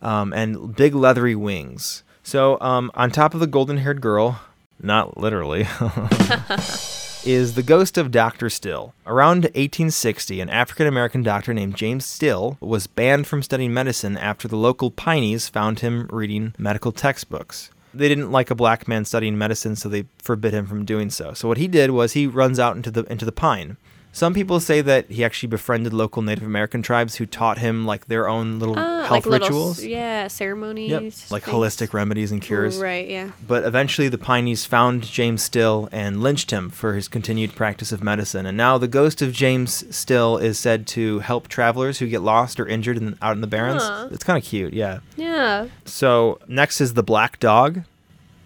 [0.00, 2.02] um, and big leathery wings.
[2.22, 4.40] So um, on top of the golden haired girl,
[4.80, 5.60] not literally,
[7.24, 8.50] is the ghost of Dr.
[8.50, 8.94] Still.
[9.06, 14.48] Around 1860, an African American doctor named James Still was banned from studying medicine after
[14.48, 17.70] the local Pineys found him reading medical textbooks.
[17.94, 21.34] They didn't like a black man studying medicine, so they forbid him from doing so.
[21.34, 23.76] So what he did was he runs out into the into the pine.
[24.14, 28.06] Some people say that he actually befriended local Native American tribes who taught him like
[28.08, 29.82] their own little Ah, health like little, rituals.
[29.82, 30.90] yeah, ceremonies.
[30.90, 31.56] Yep, like things.
[31.56, 32.76] holistic remedies and cures.
[32.76, 33.08] Right.
[33.08, 33.30] Yeah.
[33.48, 38.02] But eventually, the Pineys found James Still and lynched him for his continued practice of
[38.04, 38.44] medicine.
[38.44, 42.60] And now, the ghost of James Still is said to help travelers who get lost
[42.60, 43.82] or injured in, out in the Barrens.
[43.82, 44.08] Aw.
[44.12, 45.00] It's kind of cute, yeah.
[45.16, 45.68] Yeah.
[45.86, 47.84] So, next is the Black Dog.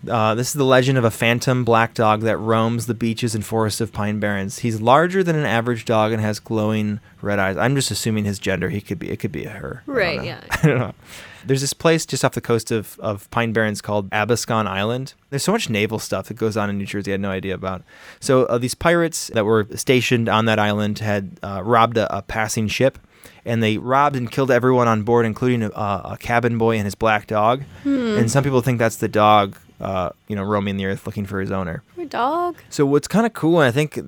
[0.09, 3.45] Uh, this is the legend of a phantom black dog that roams the beaches and
[3.45, 4.61] forests of Pine Barrens.
[4.61, 7.57] He's larger than an average dog and has glowing red eyes.
[7.57, 8.69] I'm just assuming his gender.
[8.69, 9.11] He could be.
[9.11, 9.83] It could be a her.
[9.87, 10.25] Right, know.
[10.25, 10.41] yeah.
[10.51, 10.95] I don't know.
[11.45, 15.15] There's this place just off the coast of, of Pine Barrens called Absecon Island.
[15.31, 17.55] There's so much naval stuff that goes on in New Jersey I had no idea
[17.55, 17.83] about.
[18.19, 22.23] So uh, these pirates that were stationed on that island had uh, robbed a, a
[22.23, 22.99] passing ship,
[23.45, 26.97] and they robbed and killed everyone on board, including a, a cabin boy and his
[26.97, 27.63] black dog.
[27.85, 28.17] Hmm.
[28.19, 31.41] And some people think that's the dog, uh, you know, roaming the earth looking for
[31.41, 31.83] his owner.
[31.95, 32.57] Poor dog.
[32.71, 33.99] So what's kind of cool, and I think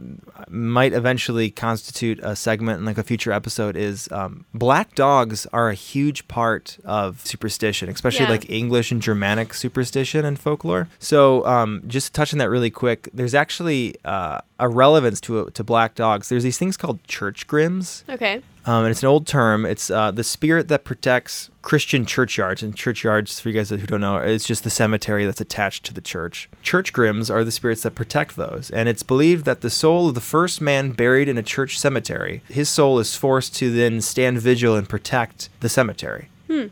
[0.49, 5.69] might eventually constitute a segment in like a future episode, is um, black dogs are
[5.69, 8.31] a huge part of superstition, especially Yeah.
[8.31, 10.89] like English and Germanic superstition and folklore.
[10.99, 15.95] So um, just touching that really quick, there's actually uh, a relevance to to black
[15.95, 16.29] dogs.
[16.29, 18.05] There's these things called church grims.
[18.09, 18.43] Okay.
[18.69, 19.65] Um, and it's an old term.
[19.65, 22.63] It's uh, the spirit that protects Christian churchyards.
[22.63, 25.95] And churchyards, for you guys who don't know, it's just the cemetery that's attached to
[25.95, 26.51] the church.
[26.63, 28.71] Church grims are the spirits that protect those.
[28.71, 32.43] And it's believed that the soul of the first man buried in a church cemetery,
[32.47, 36.29] his soul is forced to then stand vigil and protect the cemetery.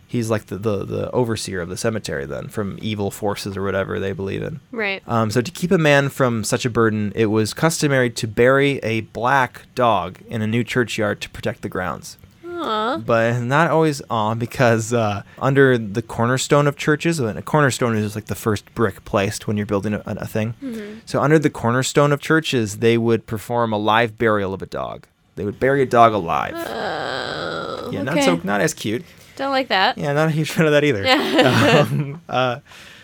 [0.06, 4.00] He's like the, the, the overseer of the cemetery then from evil forces or whatever
[4.00, 4.60] they believe in.
[4.72, 5.02] Right.
[5.06, 8.78] Um, so to keep a man from such a burden, it was customary to bury
[8.78, 12.16] a black dog in a new churchyard to protect the grounds.
[12.44, 12.98] Aw.
[12.98, 18.04] But not always on because uh, under the cornerstone of churches, and a cornerstone is
[18.04, 20.54] just like the first brick placed when you're building a, a thing.
[20.62, 21.00] Mm-hmm.
[21.04, 25.06] So under the cornerstone of churches, they would perform a live burial of a dog.
[25.36, 26.54] They would bury a dog alive.
[26.56, 29.04] Oh, yeah, not so not as cute.
[29.36, 29.96] Don't like that.
[29.98, 31.06] Yeah, not a huge fan of that either.
[31.86, 32.60] um, uh,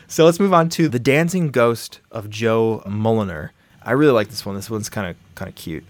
[0.08, 3.50] so let's move on to the dancing ghost of Joe Mulliner.
[3.84, 4.54] I really like this one.
[4.56, 5.84] This one's kind of kind of cute.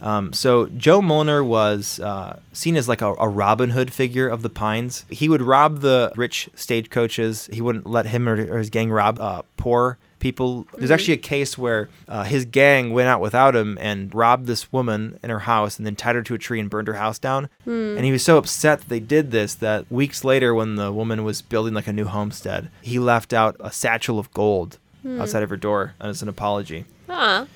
[0.00, 4.42] Um, so Joe Mulliner was uh, seen as like a, a Robin Hood figure of
[4.42, 5.04] the Pines.
[5.10, 7.48] He would rob the rich stagecoaches.
[7.52, 10.66] He wouldn't let him or, or his gang rob uh, poor people.
[10.76, 14.72] There's actually a case where uh, his gang went out without him and robbed this
[14.72, 17.18] woman in her house and then tied her to a tree and burned her house
[17.18, 17.48] down.
[17.66, 21.22] And he was so upset that they did this that weeks later, when the woman
[21.22, 24.78] was building like a new homestead, he left out a satchel of gold
[25.20, 26.86] outside of her door as an apology.
[27.08, 27.46] Aw.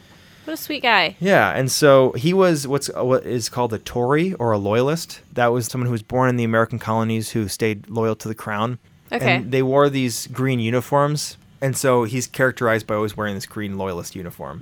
[0.45, 1.17] What a sweet guy.
[1.21, 5.21] Yeah, and so he was what's uh, what is called a Tory or a loyalist.
[5.33, 8.35] That was someone who was born in the American colonies who stayed loyal to the
[8.35, 8.79] crown.
[9.13, 9.37] Okay.
[9.37, 13.77] And they wore these green uniforms, and so he's characterized by always wearing this green
[13.77, 14.61] loyalist uniform.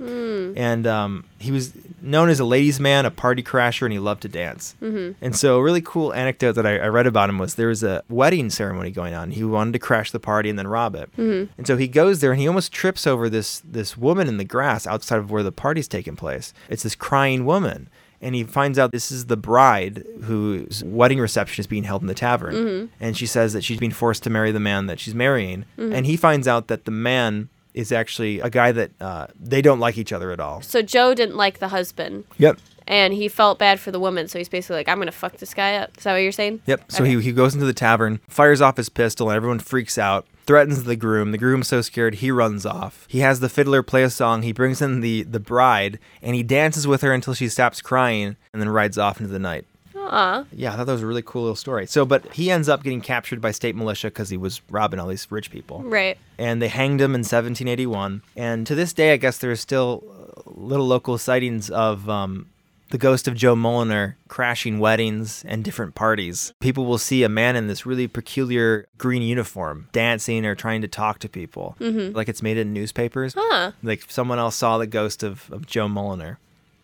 [0.57, 4.21] And um, he was known as a ladies' man, a party crasher, and he loved
[4.23, 4.75] to dance.
[4.81, 5.23] Mm-hmm.
[5.23, 7.83] And so, a really cool anecdote that I, I read about him was there was
[7.83, 9.31] a wedding ceremony going on.
[9.31, 11.11] He wanted to crash the party and then rob it.
[11.13, 11.51] Mm-hmm.
[11.57, 14.43] And so he goes there and he almost trips over this this woman in the
[14.43, 16.53] grass outside of where the party's taking place.
[16.69, 17.89] It's this crying woman.
[18.21, 22.07] And he finds out this is the bride whose wedding reception is being held in
[22.07, 22.91] the tavern.
[22.99, 25.65] And she says that she's being forced to marry the man that she's marrying.
[25.77, 29.79] And he finds out that the man is actually a guy that uh, they don't
[29.79, 30.61] like each other at all.
[30.61, 32.59] So Joe didn't like the husband, Yep.
[32.89, 34.27] And he felt bad for the woman.
[34.27, 36.59] So he's basically like, "I'm gonna fuck this guy up." Is that what you're saying?
[36.65, 36.91] Yep.
[36.91, 37.13] So Okay.
[37.15, 40.25] he, he goes into the tavern, fires off his pistol, and everyone freaks out.
[40.45, 41.31] Threatens the groom.
[41.31, 43.05] The groom's so scared he runs off.
[43.07, 44.41] He has the fiddler play a song.
[44.41, 48.35] He brings in the the bride, and he dances with her until she stops crying,
[48.51, 49.65] and then rides off into the night.
[49.95, 50.45] Aw.
[50.51, 51.85] Yeah, I thought that was a really cool little story.
[51.85, 55.07] So, but he ends up getting captured by state militia because he was robbing all
[55.07, 56.17] these rich people Right.
[56.39, 58.23] and they hanged him in 1781.
[58.35, 60.03] And to this day, I guess there are still
[60.47, 62.47] little local sightings of um,
[62.89, 66.53] the ghost of Joe Mulliner crashing weddings and different parties.
[66.59, 70.87] People will see a man in this really peculiar green uniform dancing or trying to
[70.87, 72.15] talk to people, mm-hmm.
[72.15, 73.33] like it's made in newspapers.
[73.37, 73.71] Huh.
[73.83, 76.37] Like someone else saw the ghost of, of Joe Mulliner.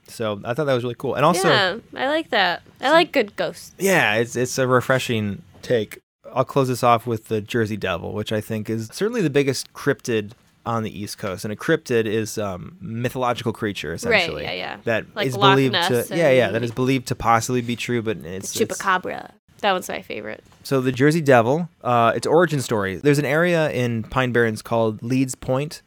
[0.08, 1.15] So I thought that was really cool.
[1.15, 2.62] And also, yeah, I like that.
[2.80, 3.74] I like good ghosts.
[3.80, 6.00] yeah, it's it's a refreshing take.
[6.32, 9.74] I'll close this off with the Jersey Devil, which I think is certainly the biggest
[9.74, 10.34] cryptid
[10.65, 11.45] on the East Coast.
[11.45, 14.43] And a cryptid is um, mythological creature essentially.
[14.45, 14.78] Right, yeah, yeah.
[14.86, 18.17] That Like is believed to yeah, yeah, that is believed to possibly be true, but
[18.17, 19.32] it's, it's Chupacabra.
[19.62, 20.43] That one's my favorite.
[20.63, 22.97] so the Jersey Devil, uh, its origin story.
[22.97, 25.82] There's an area in Pine Barrens called Leeds Point,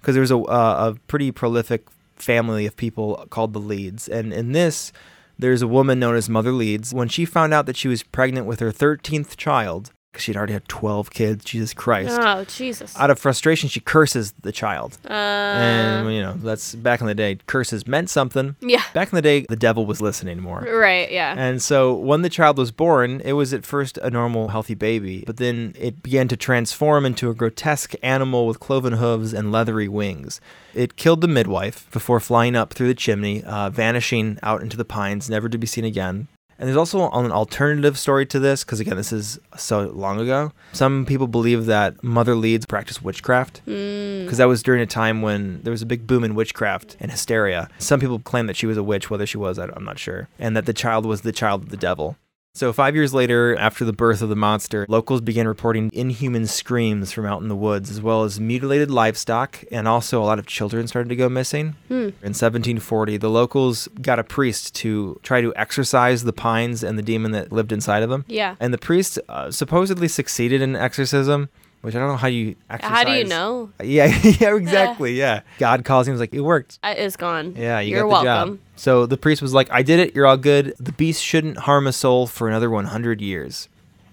[0.00, 4.32] because there was a, uh, a pretty prolific family of people called the Leeds, and
[4.32, 4.92] in this,
[5.38, 6.92] there's a woman known as Mother Leeds.
[6.92, 10.52] When she found out that she was pregnant with her 13th child, because she'd already
[10.52, 12.18] had 12 kids, Jesus Christ.
[12.20, 12.94] Oh Jesus.
[12.98, 14.98] Out of frustration, she curses the child.
[15.08, 18.54] Uh, and, you know, that's back in the day, curses meant something.
[18.60, 18.82] yeah.
[18.92, 20.60] Back in the day, the devil was listening more.
[20.60, 21.10] Right.
[21.10, 21.34] Yeah.
[21.36, 25.24] And so when the child was born, it was at first a normal, healthy baby,
[25.26, 29.88] but then it began to transform into a grotesque animal with cloven hooves and leathery
[29.88, 30.42] wings.
[30.74, 34.84] It killed the midwife before flying up through the chimney, uh, vanishing out into the
[34.84, 36.28] pines, never to be seen again.
[36.62, 40.52] And there's also an alternative story to this, because again, this is so long ago.
[40.72, 44.22] Some people believe that Mother Leeds practiced witchcraft, mm.
[44.22, 47.10] because that was during a time when there was a big boom in witchcraft and
[47.10, 47.68] hysteria.
[47.78, 50.56] Some people claim that she was a witch, whether she was, I'm not sure, and
[50.56, 52.16] that the child was the child of the devil.
[52.54, 57.10] So, five years later, after the birth of the monster, locals began reporting inhuman screams
[57.10, 60.46] from out in the woods, as well as mutilated livestock, and also a lot of
[60.46, 61.76] children started to go missing.
[61.88, 67.02] In 1740, the locals got a priest to try to exorcise the pines and the
[67.02, 68.26] demon that lived inside of them.
[68.28, 68.56] Yeah.
[68.60, 71.48] And the priest uh, supposedly succeeded in exorcism,
[71.82, 72.96] which I don't know how you exorcise.
[72.98, 73.70] How do you know?
[73.82, 74.06] Yeah,
[74.40, 75.14] yeah, exactly.
[75.18, 75.42] Yeah.
[75.58, 76.78] God calls him, was like, it worked.
[76.82, 77.54] Uh, It's gone.
[77.56, 78.24] Yeah, you the welcome.
[78.56, 78.58] job.
[78.76, 80.14] So the priest was like, I did it.
[80.14, 80.74] You're all good.
[80.80, 83.68] The beast shouldn't harm a soul for another 100 years.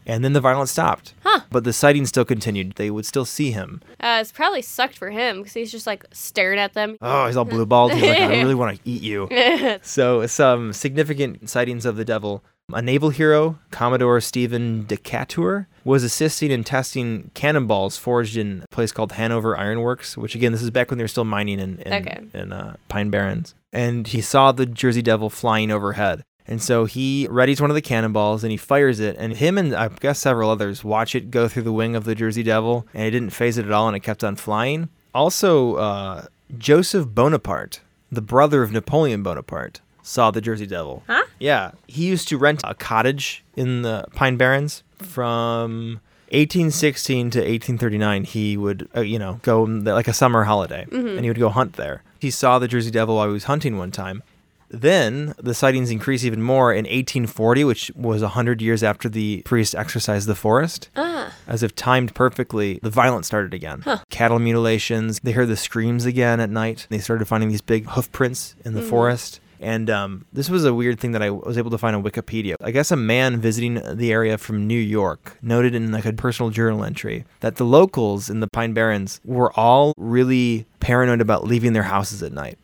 [0.05, 1.13] And then the violence stopped.
[1.23, 1.41] Huh.
[1.51, 2.73] But the sighting still continued.
[2.77, 3.79] They would still see him.
[3.99, 6.97] Uh, it's probably sucked for him because he's just like staring at them.
[6.99, 7.93] Oh, he's all blue balled.
[7.93, 9.27] He's like, I really want to eat you.
[9.83, 12.43] so, some significant sightings of the devil.
[12.73, 18.91] A naval hero, Commodore Stephen Decatur, was assisting in testing cannonballs forged in a place
[18.91, 21.93] called Hanover Ironworks, which again, this is back when they were still mining in, in,
[21.93, 22.19] Okay.
[22.33, 23.55] in uh, Pine Barrens.
[23.73, 26.23] And he saw the Jersey Devil flying overhead.
[26.47, 29.15] And so he readies one of the cannonballs and he fires it.
[29.19, 32.15] And him and I guess several others watch it go through the wing of the
[32.15, 32.87] Jersey Devil.
[32.93, 34.89] And it didn't phase it at all and it kept on flying.
[35.13, 36.25] Also, uh,
[36.57, 41.03] Joseph Bonaparte, the brother of Napoleon Bonaparte, saw the Jersey Devil.
[41.07, 41.23] Huh?
[41.39, 41.71] Yeah.
[41.87, 45.99] He used to rent a cottage in the Pine Barrens from
[46.31, 48.23] 1816 to 1839.
[48.23, 51.49] He would, uh, you know, go the- like a summer holiday and he would go
[51.49, 52.03] hunt there.
[52.19, 54.23] He saw the Jersey Devil while he was hunting one time.
[54.71, 59.73] Then the sightings increased even more in 1840, which was 100 years after the priest
[59.73, 60.89] exorcised the forest.
[60.95, 61.33] Ah.
[61.47, 63.83] As if timed perfectly, the violence started again.
[64.11, 65.19] Cattle mutilations.
[65.23, 66.85] They heard the screams again at night.
[66.89, 69.39] They started finding these big hoof prints in the forest.
[69.59, 72.55] And um, this was a weird thing that I was able to find on Wikipedia.
[72.61, 76.49] I guess a man visiting the area from New York noted in like a personal
[76.49, 81.73] journal entry that the locals in the Pine Barrens were all really paranoid about leaving
[81.73, 82.57] their houses at night.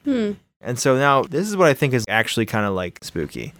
[0.61, 3.53] And so now this is what I think is actually kind of like spooky.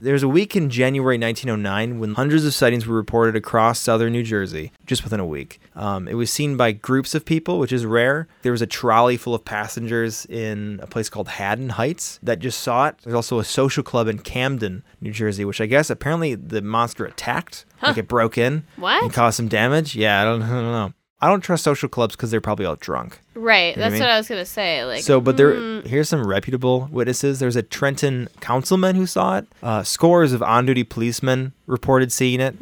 [0.00, 4.22] There's a week in January 1909 when hundreds of sightings were reported across southern New
[4.22, 5.60] Jersey, just within a week.
[5.74, 8.26] Um, it was seen by groups of people, which is rare.
[8.42, 12.60] There was a trolley full of passengers in a place called Haddon Heights that just
[12.60, 12.96] saw it.
[13.02, 17.04] There's also a social club in Camden, New Jersey, which I guess apparently the monster
[17.04, 19.02] attacked, like it broke in What?
[19.02, 19.94] and caused some damage.
[19.94, 20.92] Yeah, I don't, I don't know.
[21.20, 23.20] I don't trust social clubs because they're probably all drunk.
[23.34, 23.74] Right.
[23.74, 24.00] know what I That's mean?
[24.02, 24.84] what I was gonna say.
[24.84, 25.02] Like.
[25.02, 27.38] So, but there, here's some reputable witnesses.
[27.38, 29.46] There's a Trenton councilman who saw it.
[29.62, 32.54] Uh, scores of on-duty policemen reported seeing it.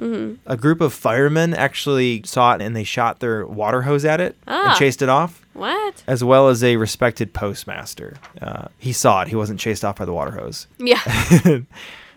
[0.46, 4.36] A group of firemen actually saw it and they shot their water hose at it
[4.46, 4.68] Ah.
[4.70, 6.04] and chased it off, What?
[6.06, 8.14] as well as a respected postmaster.
[8.40, 9.28] Uh, he saw it.
[9.28, 10.68] He wasn't chased off by the water hose.
[10.78, 11.00] Yeah.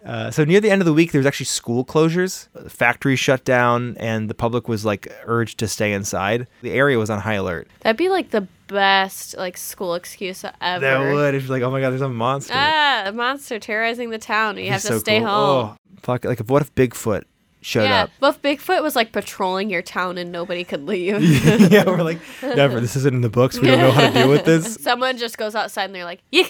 [0.07, 2.47] Uh, so near the end of the week, there was actually school closures.
[2.71, 6.47] Factories shut down, and the public was like urged to stay inside.
[6.61, 7.67] The area was on high alert.
[7.81, 10.79] That'd be like the best like school excuse ever.
[10.79, 11.35] That would.
[11.35, 12.53] It's like, oh my god, there's a monster.
[12.55, 14.57] Ah, a monster terrorizing the town.
[14.57, 15.27] You have to so stay cool.
[15.27, 15.69] home.
[15.71, 16.23] Oh, fuck!
[16.23, 17.23] Like, what if Bigfoot
[17.59, 18.11] showed yeah, up?
[18.21, 21.21] but if Bigfoot was like patrolling your town and nobody could leave.
[21.71, 22.79] yeah, we're like, never.
[22.79, 23.59] This isn't in the books.
[23.59, 24.75] We don't know how to deal with this.
[24.81, 26.47] Someone just goes outside and they're like, "Yeah,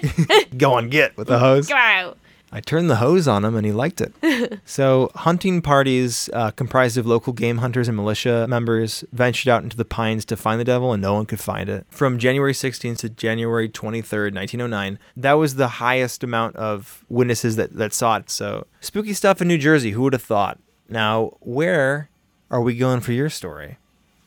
[0.55, 1.67] Go on, get with the hose.
[1.67, 2.19] go out."
[2.51, 4.59] I turned the hose on him, and he liked it.
[4.65, 9.75] so, hunting parties uh, comprised of local game hunters and militia members ventured out into
[9.75, 11.85] the pines to find the devil, and no one could find it.
[11.89, 17.73] From January 16th to January 23rd, 1909, that was the highest amount of witnesses that,
[17.73, 18.29] that saw it.
[18.29, 19.91] So, spooky stuff in New Jersey.
[19.91, 20.59] Who would have thought?
[20.89, 22.09] Now, where
[22.49, 23.77] are we going for your story?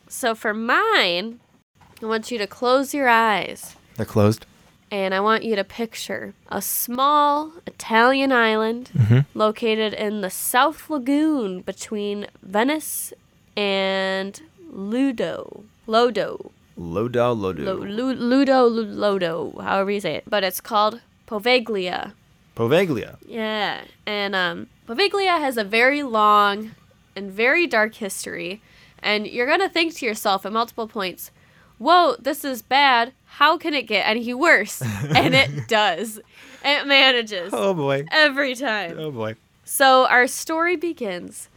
[0.09, 1.41] So for mine,
[2.03, 4.45] I want you to close your eyes They're closed.
[4.91, 8.91] And I want you to picture a small Italian island
[9.35, 13.13] located in the South Lagoon between Venice
[13.57, 15.65] and Ludo.
[15.87, 16.51] Lodo.
[16.79, 17.65] Lodo, Lodo.
[17.65, 20.25] Lo- Lu- Ludo, Lodo, however you say it.
[20.29, 22.13] But it's called Poveglia.
[22.57, 23.17] Poveglia.
[23.27, 26.73] Yeah, and um, Poveglia has a very long
[27.17, 28.61] and very dark history,
[29.03, 31.31] and you're gonna think to yourself at multiple points,
[31.81, 33.13] "Whoa, this is bad.
[33.25, 34.81] How can it get any worse?"
[35.17, 36.21] and it does.
[36.65, 38.05] It manages Oh boy.
[38.13, 38.99] every time.
[38.99, 39.35] Oh boy.
[39.65, 41.49] So our story begins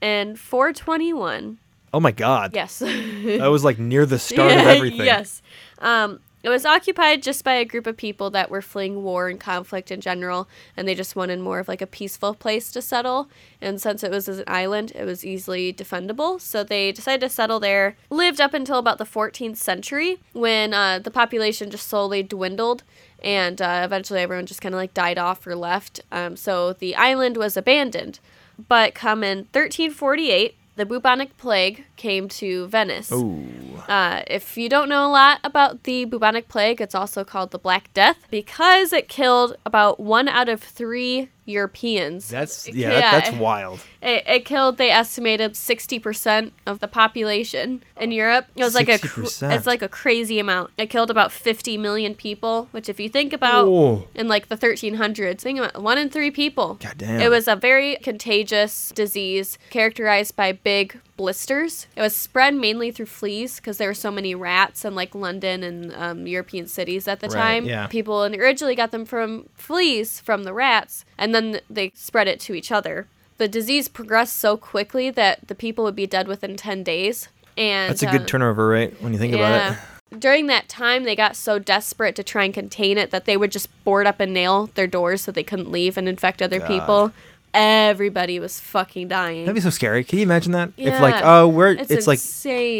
[0.00, 1.58] in 421.
[1.92, 2.52] Oh my god.
[2.54, 2.78] Yes.
[2.80, 5.04] That was like near the start of everything.
[5.06, 5.42] yes.
[5.78, 9.40] Um, it was occupied just by a group of people that were fleeing war and
[9.40, 13.28] conflict in general, and they just wanted more of like a peaceful place to settle.
[13.60, 17.58] And since it was an island, it was easily defendable, so they decided to settle
[17.58, 17.96] there.
[18.10, 22.84] Lived up until about the 14th century, when uh, the population just slowly dwindled,
[23.24, 26.00] and uh, eventually everyone just kind of like died off or left.
[26.12, 28.20] Um, so the island was abandoned.
[28.68, 33.10] But come in 1348, the bubonic plague came to Venice.
[33.10, 37.58] Uh, if you don't know a lot about the bubonic plague, it's also called the
[37.58, 42.28] Black Death because it killed about one out of three Europeans.
[42.28, 43.80] That's yeah, that- that's wild.
[44.02, 48.46] It, it killed, they estimated, 60% of the population in Europe.
[48.54, 49.56] It was like a 60%.
[49.56, 50.70] it's like a crazy amount.
[50.78, 54.06] It killed about 50 million people, which if you think about Whoa.
[54.14, 56.74] in like the 1300s, think about one in three people.
[56.74, 57.20] God damn.
[57.20, 61.86] It was a very contagious disease characterized by big blisters.
[61.96, 65.62] It was spread mainly through fleas because there were so many rats in like London
[65.62, 67.64] and um, European cities at the Right, time.
[67.64, 67.86] yeah.
[67.86, 72.54] People originally got them from fleas from the rats, and then they spread it to
[72.54, 73.06] each other.
[73.38, 77.28] the disease progressed so quickly that the people would be dead within 10 days.
[77.58, 79.78] And That's a uh, good turnover rate when you think about it.
[80.18, 83.50] During that time, they got so desperate to try and contain it that they would
[83.52, 86.68] just board up and nail their doors so they couldn't leave and infect other God.
[86.68, 87.12] people.
[87.56, 89.44] Everybody was fucking dying.
[89.44, 90.04] That'd be so scary.
[90.04, 90.70] Can you imagine that?
[90.76, 91.40] If like, Yeah.
[91.40, 92.20] oh, we're It's it's, like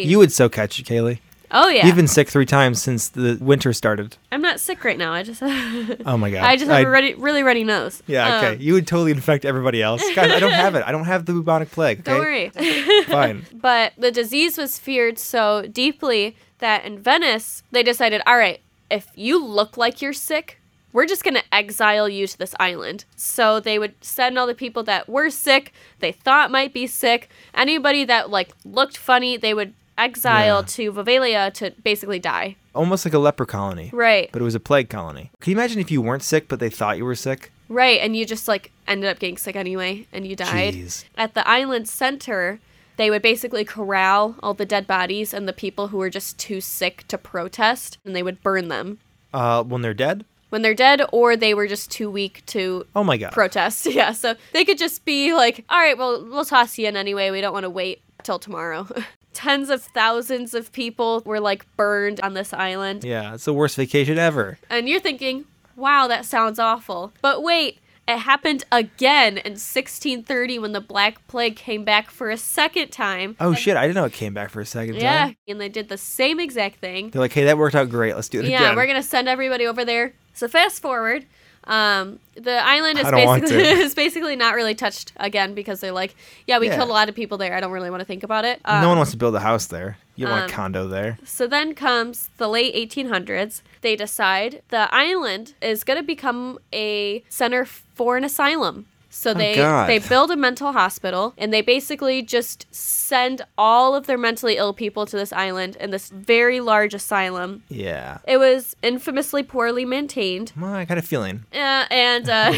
[0.07, 1.19] you would so catch it, Kaylee.
[1.51, 4.17] oh yeah, You've been sick three times since the winter started.
[4.33, 5.13] I'm not sick right now.
[5.13, 5.43] I just
[6.07, 6.45] Oh my god.
[6.45, 8.03] I just have I- a ready, really runny nose.
[8.07, 8.55] Yeah, okay.
[8.55, 10.03] Um, you would totally infect everybody else.
[10.15, 10.85] Guys, I don't have it.
[10.87, 12.01] I don't have the bubonic plague.
[12.01, 12.11] Okay?
[12.13, 12.51] don't worry.
[13.05, 13.47] Fine.
[13.55, 18.61] But the disease was feared so deeply that in Venice, they decided, all right,
[18.91, 20.59] if you look like you're sick,
[20.97, 23.05] we're just going to exile you to this island.
[23.17, 27.29] So they would send all the people that were sick, they thought might be sick,
[27.53, 30.67] anybody that like looked funny, they would exile Yeah.
[30.77, 32.57] to Poveglia to basically die.
[32.75, 33.91] Almost like a leper colony.
[33.93, 34.31] Right.
[34.33, 35.31] But it was a plague colony.
[35.41, 37.53] Can you imagine if you weren't sick but they thought you were sick?
[37.69, 40.75] Right, and you just like ended up getting sick anyway and you died.
[40.75, 41.05] Jeez.
[41.19, 42.59] At the island center,
[42.97, 46.63] they would basically corral all the dead bodies and the people who were just too
[46.63, 48.99] sick to protest and they would burn them
[49.35, 50.25] Uh, when they're dead?
[50.51, 53.33] When they're dead or they were just too weak to Oh my god.
[53.33, 53.87] protest.
[53.91, 57.31] Yeah, so they could just be like, "All right, well, we'll toss you in anyway.
[57.31, 58.87] We don't want to wait till tomorrow."
[59.33, 63.05] Tens of thousands of people were like burned on this island.
[63.05, 64.59] Yeah, it's the worst vacation ever.
[64.71, 65.45] And you're thinking,
[65.77, 67.13] wow, that sounds awful.
[67.21, 67.79] But wait,
[68.09, 73.37] it happened again in 1630 when the Black Plague came back for a second time.
[73.39, 75.37] Oh shit, I didn't know it came back for a second Yeah, time.
[75.47, 77.11] Yeah, and they did the same exact thing.
[77.11, 78.15] They're like, hey, that worked out great.
[78.15, 78.63] Let's do it Yeah, again.
[78.71, 80.15] Yeah, we're gonna send everybody over there.
[80.37, 81.25] So fast forward,
[81.65, 85.81] um, the island is I don't want basically is basically not really touched again because
[85.81, 86.15] they're like,
[86.47, 86.77] yeah, we Yeah.
[86.77, 87.55] killed a lot of people there.
[87.55, 88.61] I don't really want to think about it.
[88.65, 89.97] Um, no one wants to build a house there.
[90.15, 91.19] You don't want um, a condo there.
[91.25, 93.63] So then comes the late 1800s.
[93.81, 98.87] They decide the island is going to become a center for an asylum.
[99.17, 104.07] So they Oh, they build a mental hospital and they basically just send all of
[104.07, 107.63] their mentally ill people to this island in this very large asylum.
[107.71, 108.19] Yeah.
[108.29, 110.53] It was infamously poorly maintained.
[110.61, 111.45] Well, I got a feeling.
[111.53, 112.53] Uh, and uh,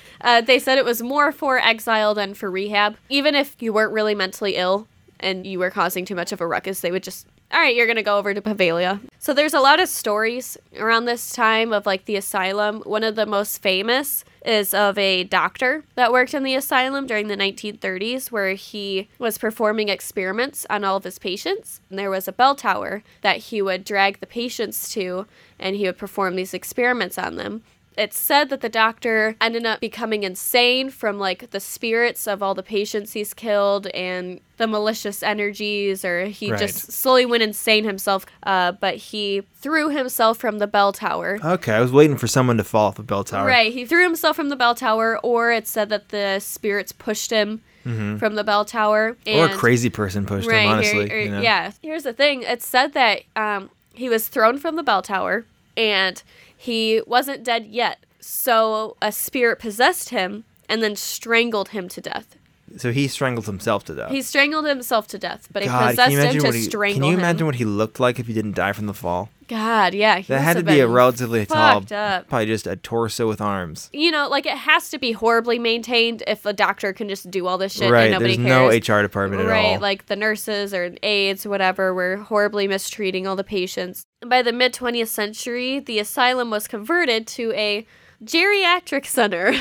[0.20, 2.96] uh, they said it was more for exile than for rehab.
[3.08, 4.86] Even if you weren't really mentally ill
[5.18, 7.86] and you were causing too much of a ruckus, they would just, all right, you're
[7.86, 9.00] going to go over to Poveglia.
[9.18, 12.80] So there's a lot of stories around this time of like the asylum.
[12.82, 17.28] One of the most famous is of a doctor that worked in the asylum during
[17.28, 21.80] the 1930s where he was performing experiments on all of his patients.
[21.88, 25.26] And there was a bell tower that he would drag the patients to
[25.58, 27.62] and he would perform these experiments on them
[27.96, 32.54] it's said that the doctor ended up becoming insane from like the spirits of all
[32.54, 36.58] the patients he's killed and the malicious energies or he Right.
[36.60, 41.72] just slowly went insane himself uh, but he threw himself from the bell tower Okay,
[41.74, 43.46] I was waiting for someone to fall off the bell tower.
[43.46, 47.30] right he threw himself from the bell tower or it's said that the spirits pushed
[47.30, 49.38] him from the bell tower Mm-hmm.
[49.38, 51.08] Or a crazy person pushed right him, honestly.
[51.08, 51.40] here, or- you know?
[51.40, 55.44] yeah here's the thing it's said that um, he was thrown from the bell tower
[55.76, 56.22] and
[56.56, 62.36] he wasn't dead yet so a spirit possessed him and then strangled him to death
[62.76, 64.10] So he strangled himself to death.
[64.10, 67.02] he strangled himself to death but it God, possessed him to he, strangle him.
[67.02, 69.28] Can you him imagine what he looked like if he didn't die from the fall?
[69.48, 72.26] god yeah he That had to be a relatively tall, up.
[72.28, 73.88] probably just a torso with arms.
[73.92, 77.46] you know like it has to be horribly maintained if a doctor can just do
[77.46, 79.78] all this shit right, and nobody there's cares no HR department at right, all.
[79.80, 84.04] like the nurses or aides, whatever, were horribly mistreating all the patients.
[84.24, 87.86] By the mid 20th century, the asylum was converted to a
[88.24, 89.54] geriatric center,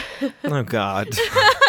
[0.45, 1.09] oh God.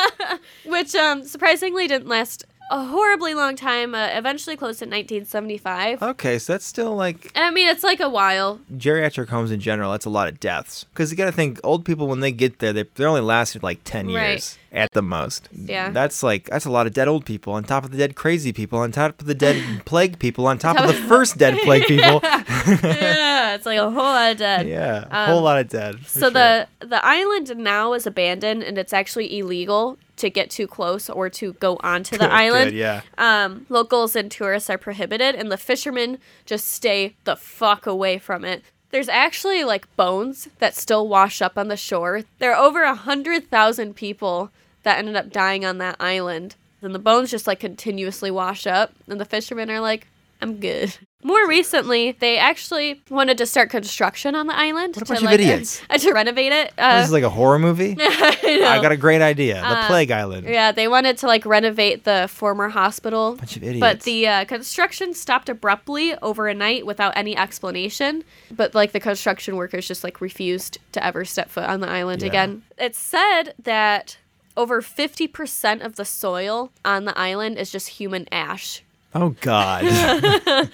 [0.66, 3.94] which um, surprisingly didn't last a horribly long time.
[3.94, 6.02] Uh, eventually closed in 1975.
[6.02, 8.60] okay, so that's still like I mean, it's like a while.
[8.76, 9.92] geriatric homes in general.
[9.92, 12.58] That's a lot of deaths because you got to think old people when they get
[12.58, 14.30] there, they they only lasted like ten Right.
[14.30, 15.48] years at the most.
[15.52, 15.90] Yeah.
[15.90, 18.52] that's like that's a lot of dead old people on top of the dead crazy
[18.52, 21.84] people on top of the dead plague people on top of the first dead plague
[21.86, 22.20] people.
[22.22, 24.66] yeah, it's like a whole lot of dead.
[24.68, 26.00] yeah, a whole lot of dead.
[26.00, 26.30] for So sure.
[26.30, 31.28] the the island now is abandoned, and it's actually illegal to get too close or
[31.30, 32.70] to go onto the Good, island.
[32.70, 33.02] good, yeah.
[33.18, 38.44] Um, locals and tourists are prohibited, and the fishermen just stay the fuck away from
[38.44, 38.62] it.
[38.90, 42.22] There's actually like bones that still wash up on the shore.
[42.38, 44.50] There are over a hundred thousand people
[44.84, 48.92] that ended up dying on that island, and the bones just like continuously wash up,
[49.08, 50.06] and the fishermen are like,
[50.40, 50.96] "I'm good."
[51.26, 55.22] More recently, they actually wanted to start construction on the island What a to of
[55.24, 55.82] like idiots.
[55.98, 56.72] to renovate it.
[56.78, 57.96] Uh, this is like a horror movie.
[58.00, 58.62] I.
[58.76, 59.54] I got a great idea.
[59.54, 60.46] The Uh, Plague Island.
[60.46, 63.34] Yeah, they wanted to like renovate the former hospital.
[63.34, 63.80] Bunch of idiots.
[63.80, 68.22] But the uh, construction stopped abruptly over a night without any explanation.
[68.52, 72.22] But like the construction workers just like refused to ever step foot on the island
[72.22, 72.28] Yeah.
[72.28, 72.62] again.
[72.78, 74.16] It's said that
[74.56, 78.84] over 50% of the soil on the island is just human ash.
[79.12, 79.82] Oh God.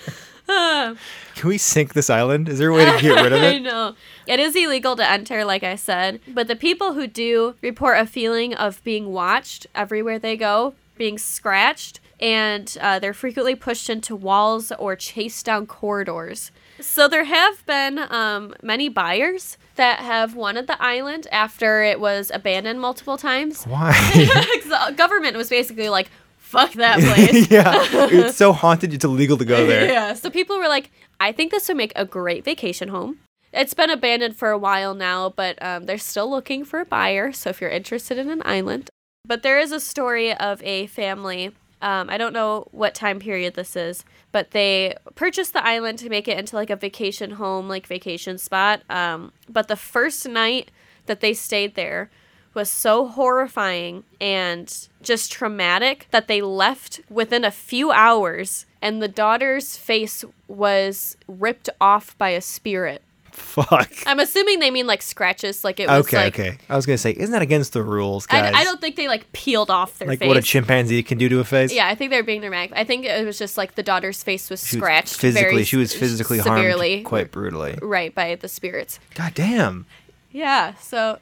[1.35, 2.49] Can we sink this island?
[2.49, 3.55] Is there a way to get rid of it?
[3.57, 3.95] I know.
[4.27, 8.07] It is illegal to enter, like I said, but the people who do report a
[8.07, 14.15] feeling of being watched everywhere they go, being scratched, and uh, they're frequently pushed into
[14.15, 16.53] walls or chased down corridors.
[16.81, 22.31] So there have been um, many buyers that have wanted the island after it was
[22.33, 23.65] abandoned multiple times.
[23.65, 23.93] Why?
[24.15, 26.11] Because the government was basically like,
[26.53, 27.51] fuck that place.
[27.51, 27.73] yeah,
[28.11, 28.93] it's so haunted.
[28.93, 29.89] It's illegal to go there.
[29.91, 30.13] Yeah.
[30.15, 33.19] So people were like, I think this would make a great vacation home.
[33.53, 37.33] It's been abandoned for a while now, but um, they're still looking for a buyer.
[37.33, 38.89] So if you're interested in an island,
[39.27, 41.53] but there is a story of a family.
[41.81, 46.09] Um, I don't know what time period this is, but they purchased the island to
[46.09, 48.83] make it into like a vacation home, like vacation spot.
[48.89, 50.71] Um, but the first night
[51.07, 52.11] that they stayed there
[52.55, 59.09] was so horrifying and just traumatic that they left within a few hours and the
[59.09, 63.03] daughter's face was ripped off by a spirit.
[63.31, 63.91] Fuck.
[64.07, 66.59] I'm assuming they mean like scratches, like it was Okay, like okay.
[66.69, 68.53] I was gonna say, isn't that against the rules, guys?
[68.55, 70.09] I don't think they like peeled off their face.
[70.13, 70.29] like face.
[70.29, 71.73] what a chimpanzee can do to a face.
[71.73, 72.73] yeah, I think they're being dramatic.
[72.77, 75.51] I think it was just like the daughter's face was She was scratched physically.
[75.51, 77.79] very she was physically severely, harmed quite brutally.
[77.81, 79.01] right by the spirits.
[79.15, 79.87] God damn.
[80.31, 81.19] Yeah, so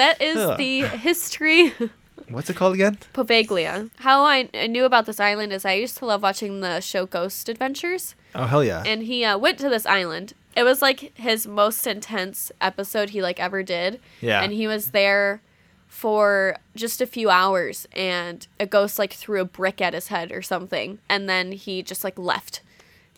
[0.00, 0.56] that is Ugh.
[0.58, 1.72] the history
[2.28, 2.96] What's it called again?
[3.12, 3.90] Poveglia.
[4.06, 7.04] How I, I knew about this island is I used to love watching the show
[7.06, 8.84] Ghost Adventures, Oh hell yeah.
[8.86, 10.34] and he uh, went to this island.
[10.54, 13.98] It was like his most intense episode he like ever did.
[14.20, 14.42] Yeah.
[14.42, 15.42] And he was there
[15.88, 20.30] for just a few hours, and a ghost like threw a brick at his head
[20.30, 22.62] or something, and then he just like left.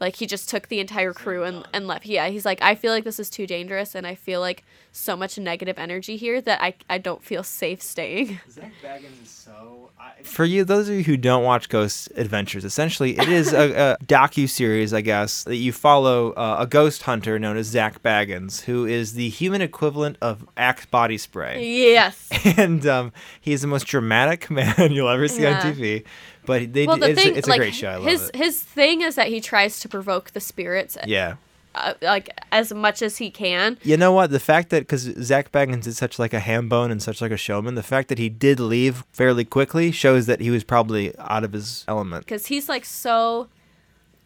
[0.02, 2.06] Like he just took the entire crew and, and left.
[2.06, 5.16] Yeah, he's like, I feel like this is too dangerous, and I feel like so
[5.16, 8.40] much negative energy here that I, I don't feel safe staying.
[8.50, 9.90] Zak Bagans is so.
[10.24, 13.96] For you, those of you who don't watch Ghost Adventures, essentially it is a, a
[14.04, 18.62] docu series, I guess, that you follow uh, a ghost hunter known as Zak Bagans,
[18.62, 22.28] who is the human equivalent of Axe body spray, yes.
[22.58, 25.60] and um, he's the most dramatic man you'll ever see Yeah.
[25.64, 26.04] on TV.
[26.44, 27.88] But they, Well, the it's, thing, it's a like great show.
[27.90, 28.36] I love his it.
[28.36, 31.36] his thing is that he tries to provoke the spirits, Yeah.
[31.74, 33.78] uh, like as much as he can.
[33.82, 34.30] You know what?
[34.30, 37.30] The fact that because Zak Bagans is such like a ham bone and such like
[37.32, 41.16] a showman, the fact that he did leave fairly quickly shows that he was probably
[41.18, 42.24] out of his element.
[42.26, 43.48] because he's like so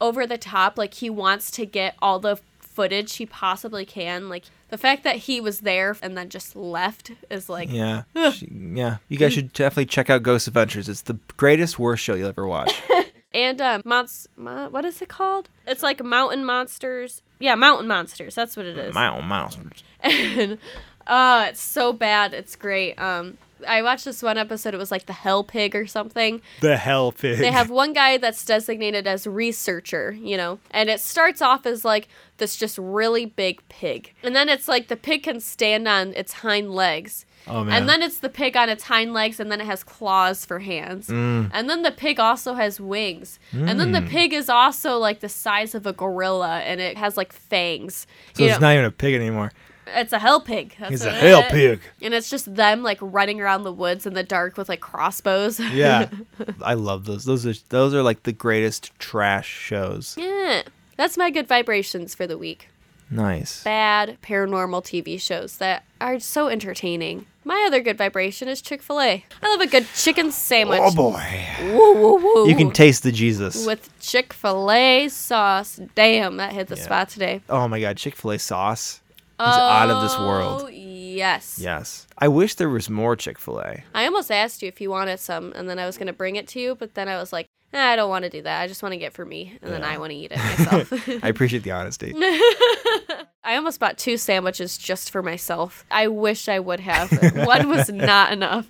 [0.00, 4.44] over the top like he wants to get all the footage he possibly can like
[4.68, 8.02] the fact that he was there and then just left is like Yeah,
[8.32, 8.96] She- yeah.
[9.08, 10.88] You guys should definitely check out Ghost Adventures.
[10.88, 12.82] It's the greatest worst show you'll ever watch.
[13.34, 15.48] and um monst- mo- what is it called?
[15.66, 17.22] It's like mountain monsters.
[17.38, 18.34] Yeah mountain monsters.
[18.34, 18.94] That's what it is.
[18.94, 19.82] Mountain monsters.
[20.00, 20.58] And
[21.06, 22.34] uh it's so bad.
[22.34, 22.94] It's great.
[22.98, 26.76] Um i watched this one episode it was like the hell pig or something The
[26.76, 27.38] hell pig.
[27.38, 31.84] they have one guy that's designated as researcher, you know, and it starts off as
[31.84, 34.12] like this just really big pig.
[34.22, 37.24] And then it's like the pig can stand on its hind legs.
[37.48, 37.74] Oh man.
[37.74, 40.58] And then it's the pig on its hind legs, and then it has claws for
[40.58, 41.06] hands.
[41.08, 41.50] Mm.
[41.54, 43.38] And then the pig also has wings.
[43.52, 47.16] And then the pig is also like the size of a gorilla, and it has
[47.16, 48.06] like fangs.
[48.34, 49.52] so You it's know, not even a pig anymore.
[49.86, 50.74] It's a hell pig.
[50.78, 51.80] That's He's a hell it- pig.
[52.02, 55.60] And it's just them like running around the woods in the dark with like crossbows.
[55.72, 56.08] Yeah,
[56.62, 57.24] I love those.
[57.24, 60.16] Those are those are like the greatest trash shows.
[60.18, 60.62] yeah.
[60.96, 62.68] That's my good vibrations for the week.
[63.10, 63.62] Nice.
[63.62, 67.26] bad paranormal TV shows that are so entertaining.
[67.44, 69.24] My other good vibration is Chick fil A.
[69.42, 70.80] I love a good chicken sandwich.
[70.82, 71.22] Oh boy.
[71.62, 72.48] Woo, woo, woo.
[72.48, 73.64] You can taste the Jesus.
[73.64, 75.78] With Chick fil A sauce.
[75.94, 76.82] Damn, that hit the Yeah.
[76.82, 77.42] spot today.
[77.48, 79.00] oh my god, Chick Fil A sauce
[79.40, 80.70] is out of this Oh, world.
[80.72, 81.58] yes.
[81.60, 82.06] Yes.
[82.18, 83.84] I wish there was more Chick Fil A.
[83.94, 86.36] I almost asked you if you wanted some, and then I was going to bring
[86.36, 88.60] it to you, but then I was like, eh, I don't want to do that.
[88.62, 90.92] I just want to get for me, and then I want to eat it myself.
[91.22, 92.14] I appreciate the honesty.
[93.44, 95.84] I almost bought two sandwiches just for myself.
[95.90, 97.12] I wish I would have.
[97.46, 98.68] One was not enough.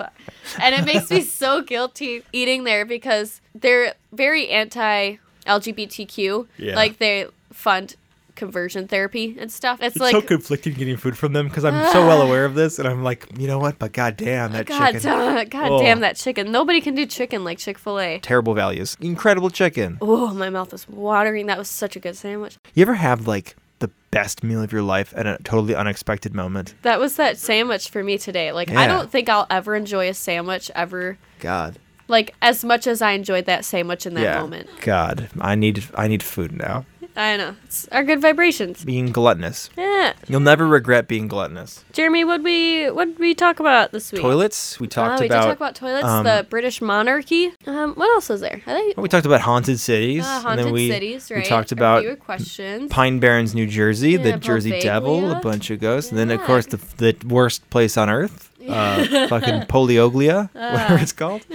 [0.60, 6.46] And it makes me so guilty eating there because they're very anti LGBTQ.
[6.58, 6.74] Yeah.
[6.76, 7.96] Like they fund
[8.36, 9.80] conversion therapy and stuff.
[9.82, 12.54] It's, It's like so conflicting getting food from them because I'm so well aware of
[12.54, 13.78] this, and I'm like, you know what?
[13.78, 15.48] But goddamn, that God, chicken.
[15.48, 15.78] God Oh.
[15.80, 16.52] damn that chicken.
[16.52, 18.18] Nobody can do chicken like Chick fil A.
[18.20, 18.96] Terrible values.
[19.00, 19.98] Incredible chicken.
[20.00, 21.46] Oh, my mouth is watering.
[21.46, 22.58] That was such a good sandwich.
[22.74, 26.74] You ever have like the best meal of your life at a totally unexpected moment?
[26.82, 28.52] That was that sandwich for me today.
[28.52, 28.80] Like, Yeah.
[28.80, 31.78] I don't think I'll ever enjoy a sandwich ever, God.
[32.08, 34.40] like, as much as I enjoyed that sandwich in that yeah.
[34.40, 34.68] moment.
[34.80, 36.86] God, I need I need food now.
[37.16, 37.56] I know.
[37.64, 38.84] It's our good vibrations.
[38.84, 39.70] Being gluttonous.
[39.76, 40.12] Yeah.
[40.28, 41.82] You'll never regret being gluttonous.
[41.92, 44.20] Jeremy, what we what we talk about this week?
[44.20, 44.78] Toilets.
[44.78, 45.42] We talked oh, we about.
[45.42, 47.52] did talk about toilets, um, the British monarchy.
[47.66, 48.60] Um, what else was there?
[48.66, 50.26] I think we talked about haunted cities.
[50.26, 51.42] uh, and haunted then we, cities, right?
[51.42, 52.90] We talked about questions.
[52.92, 56.42] Pine Barrens, New Jersey, Yeah, the Jersey Devil, a bunch of ghosts, and then of
[56.42, 61.46] course the the worst place on earth, uh, fucking Polioglia, whatever it's called.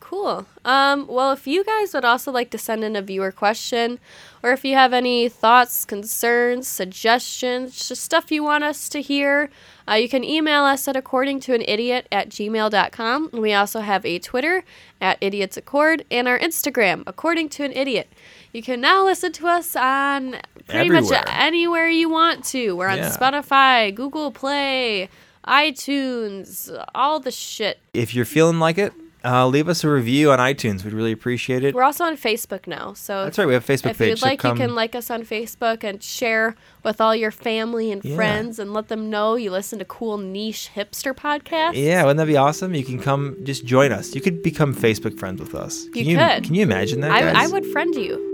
[0.00, 0.46] Cool.
[0.64, 4.00] Um, well, if you guys would also like to send in a viewer question,
[4.42, 9.50] or if you have any thoughts, concerns, suggestions, just stuff you want us to hear,
[9.88, 13.30] uh, you can email us at according to an idiot at gmail.com.
[13.32, 14.64] We also have a Twitter
[15.00, 18.08] at idiots accord and our Instagram, according to an idiot.
[18.52, 20.36] You can now listen to us on
[20.66, 22.74] pretty much anywhere you want to.
[22.74, 23.16] We're on Yeah.
[23.16, 25.08] Spotify, Google Play,
[25.46, 27.78] iTunes, all the shit.
[27.94, 28.92] If you're feeling like it,
[29.24, 30.82] uh, leave us a review on iTunes.
[30.84, 31.74] We'd really appreciate it.
[31.74, 33.46] We're also on Facebook now, so That's right.
[33.46, 34.08] We have a Facebook if page.
[34.10, 36.54] you'd so like, you can like us on Facebook and share
[36.84, 38.16] with all your family and Yeah.
[38.16, 41.72] friends, and let them know you listen to cool niche hipster podcasts.
[41.74, 42.74] Yeah, wouldn't that be awesome?
[42.74, 44.14] You can come, just join us.
[44.14, 45.84] You could become Facebook friends with us.
[45.92, 46.44] Can You could.
[46.44, 47.44] Can you imagine that, I?
[47.44, 48.26] I would friend you.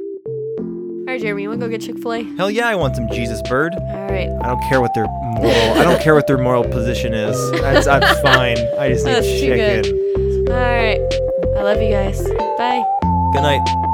[1.09, 2.23] All right, Jeremy, you want to go get Chick Fil A?
[2.37, 3.75] Hell yeah, I want some Jesus bird.
[3.77, 4.29] All right.
[4.43, 5.53] I don't care what their moral.
[5.75, 7.37] I don't care what their moral position is.
[7.61, 8.59] That's, I'm fine.
[8.79, 10.26] I just need That's chicken.
[10.49, 11.01] All right.
[11.57, 12.23] I love you guys.
[12.57, 12.85] Bye.
[13.33, 13.86] Good night.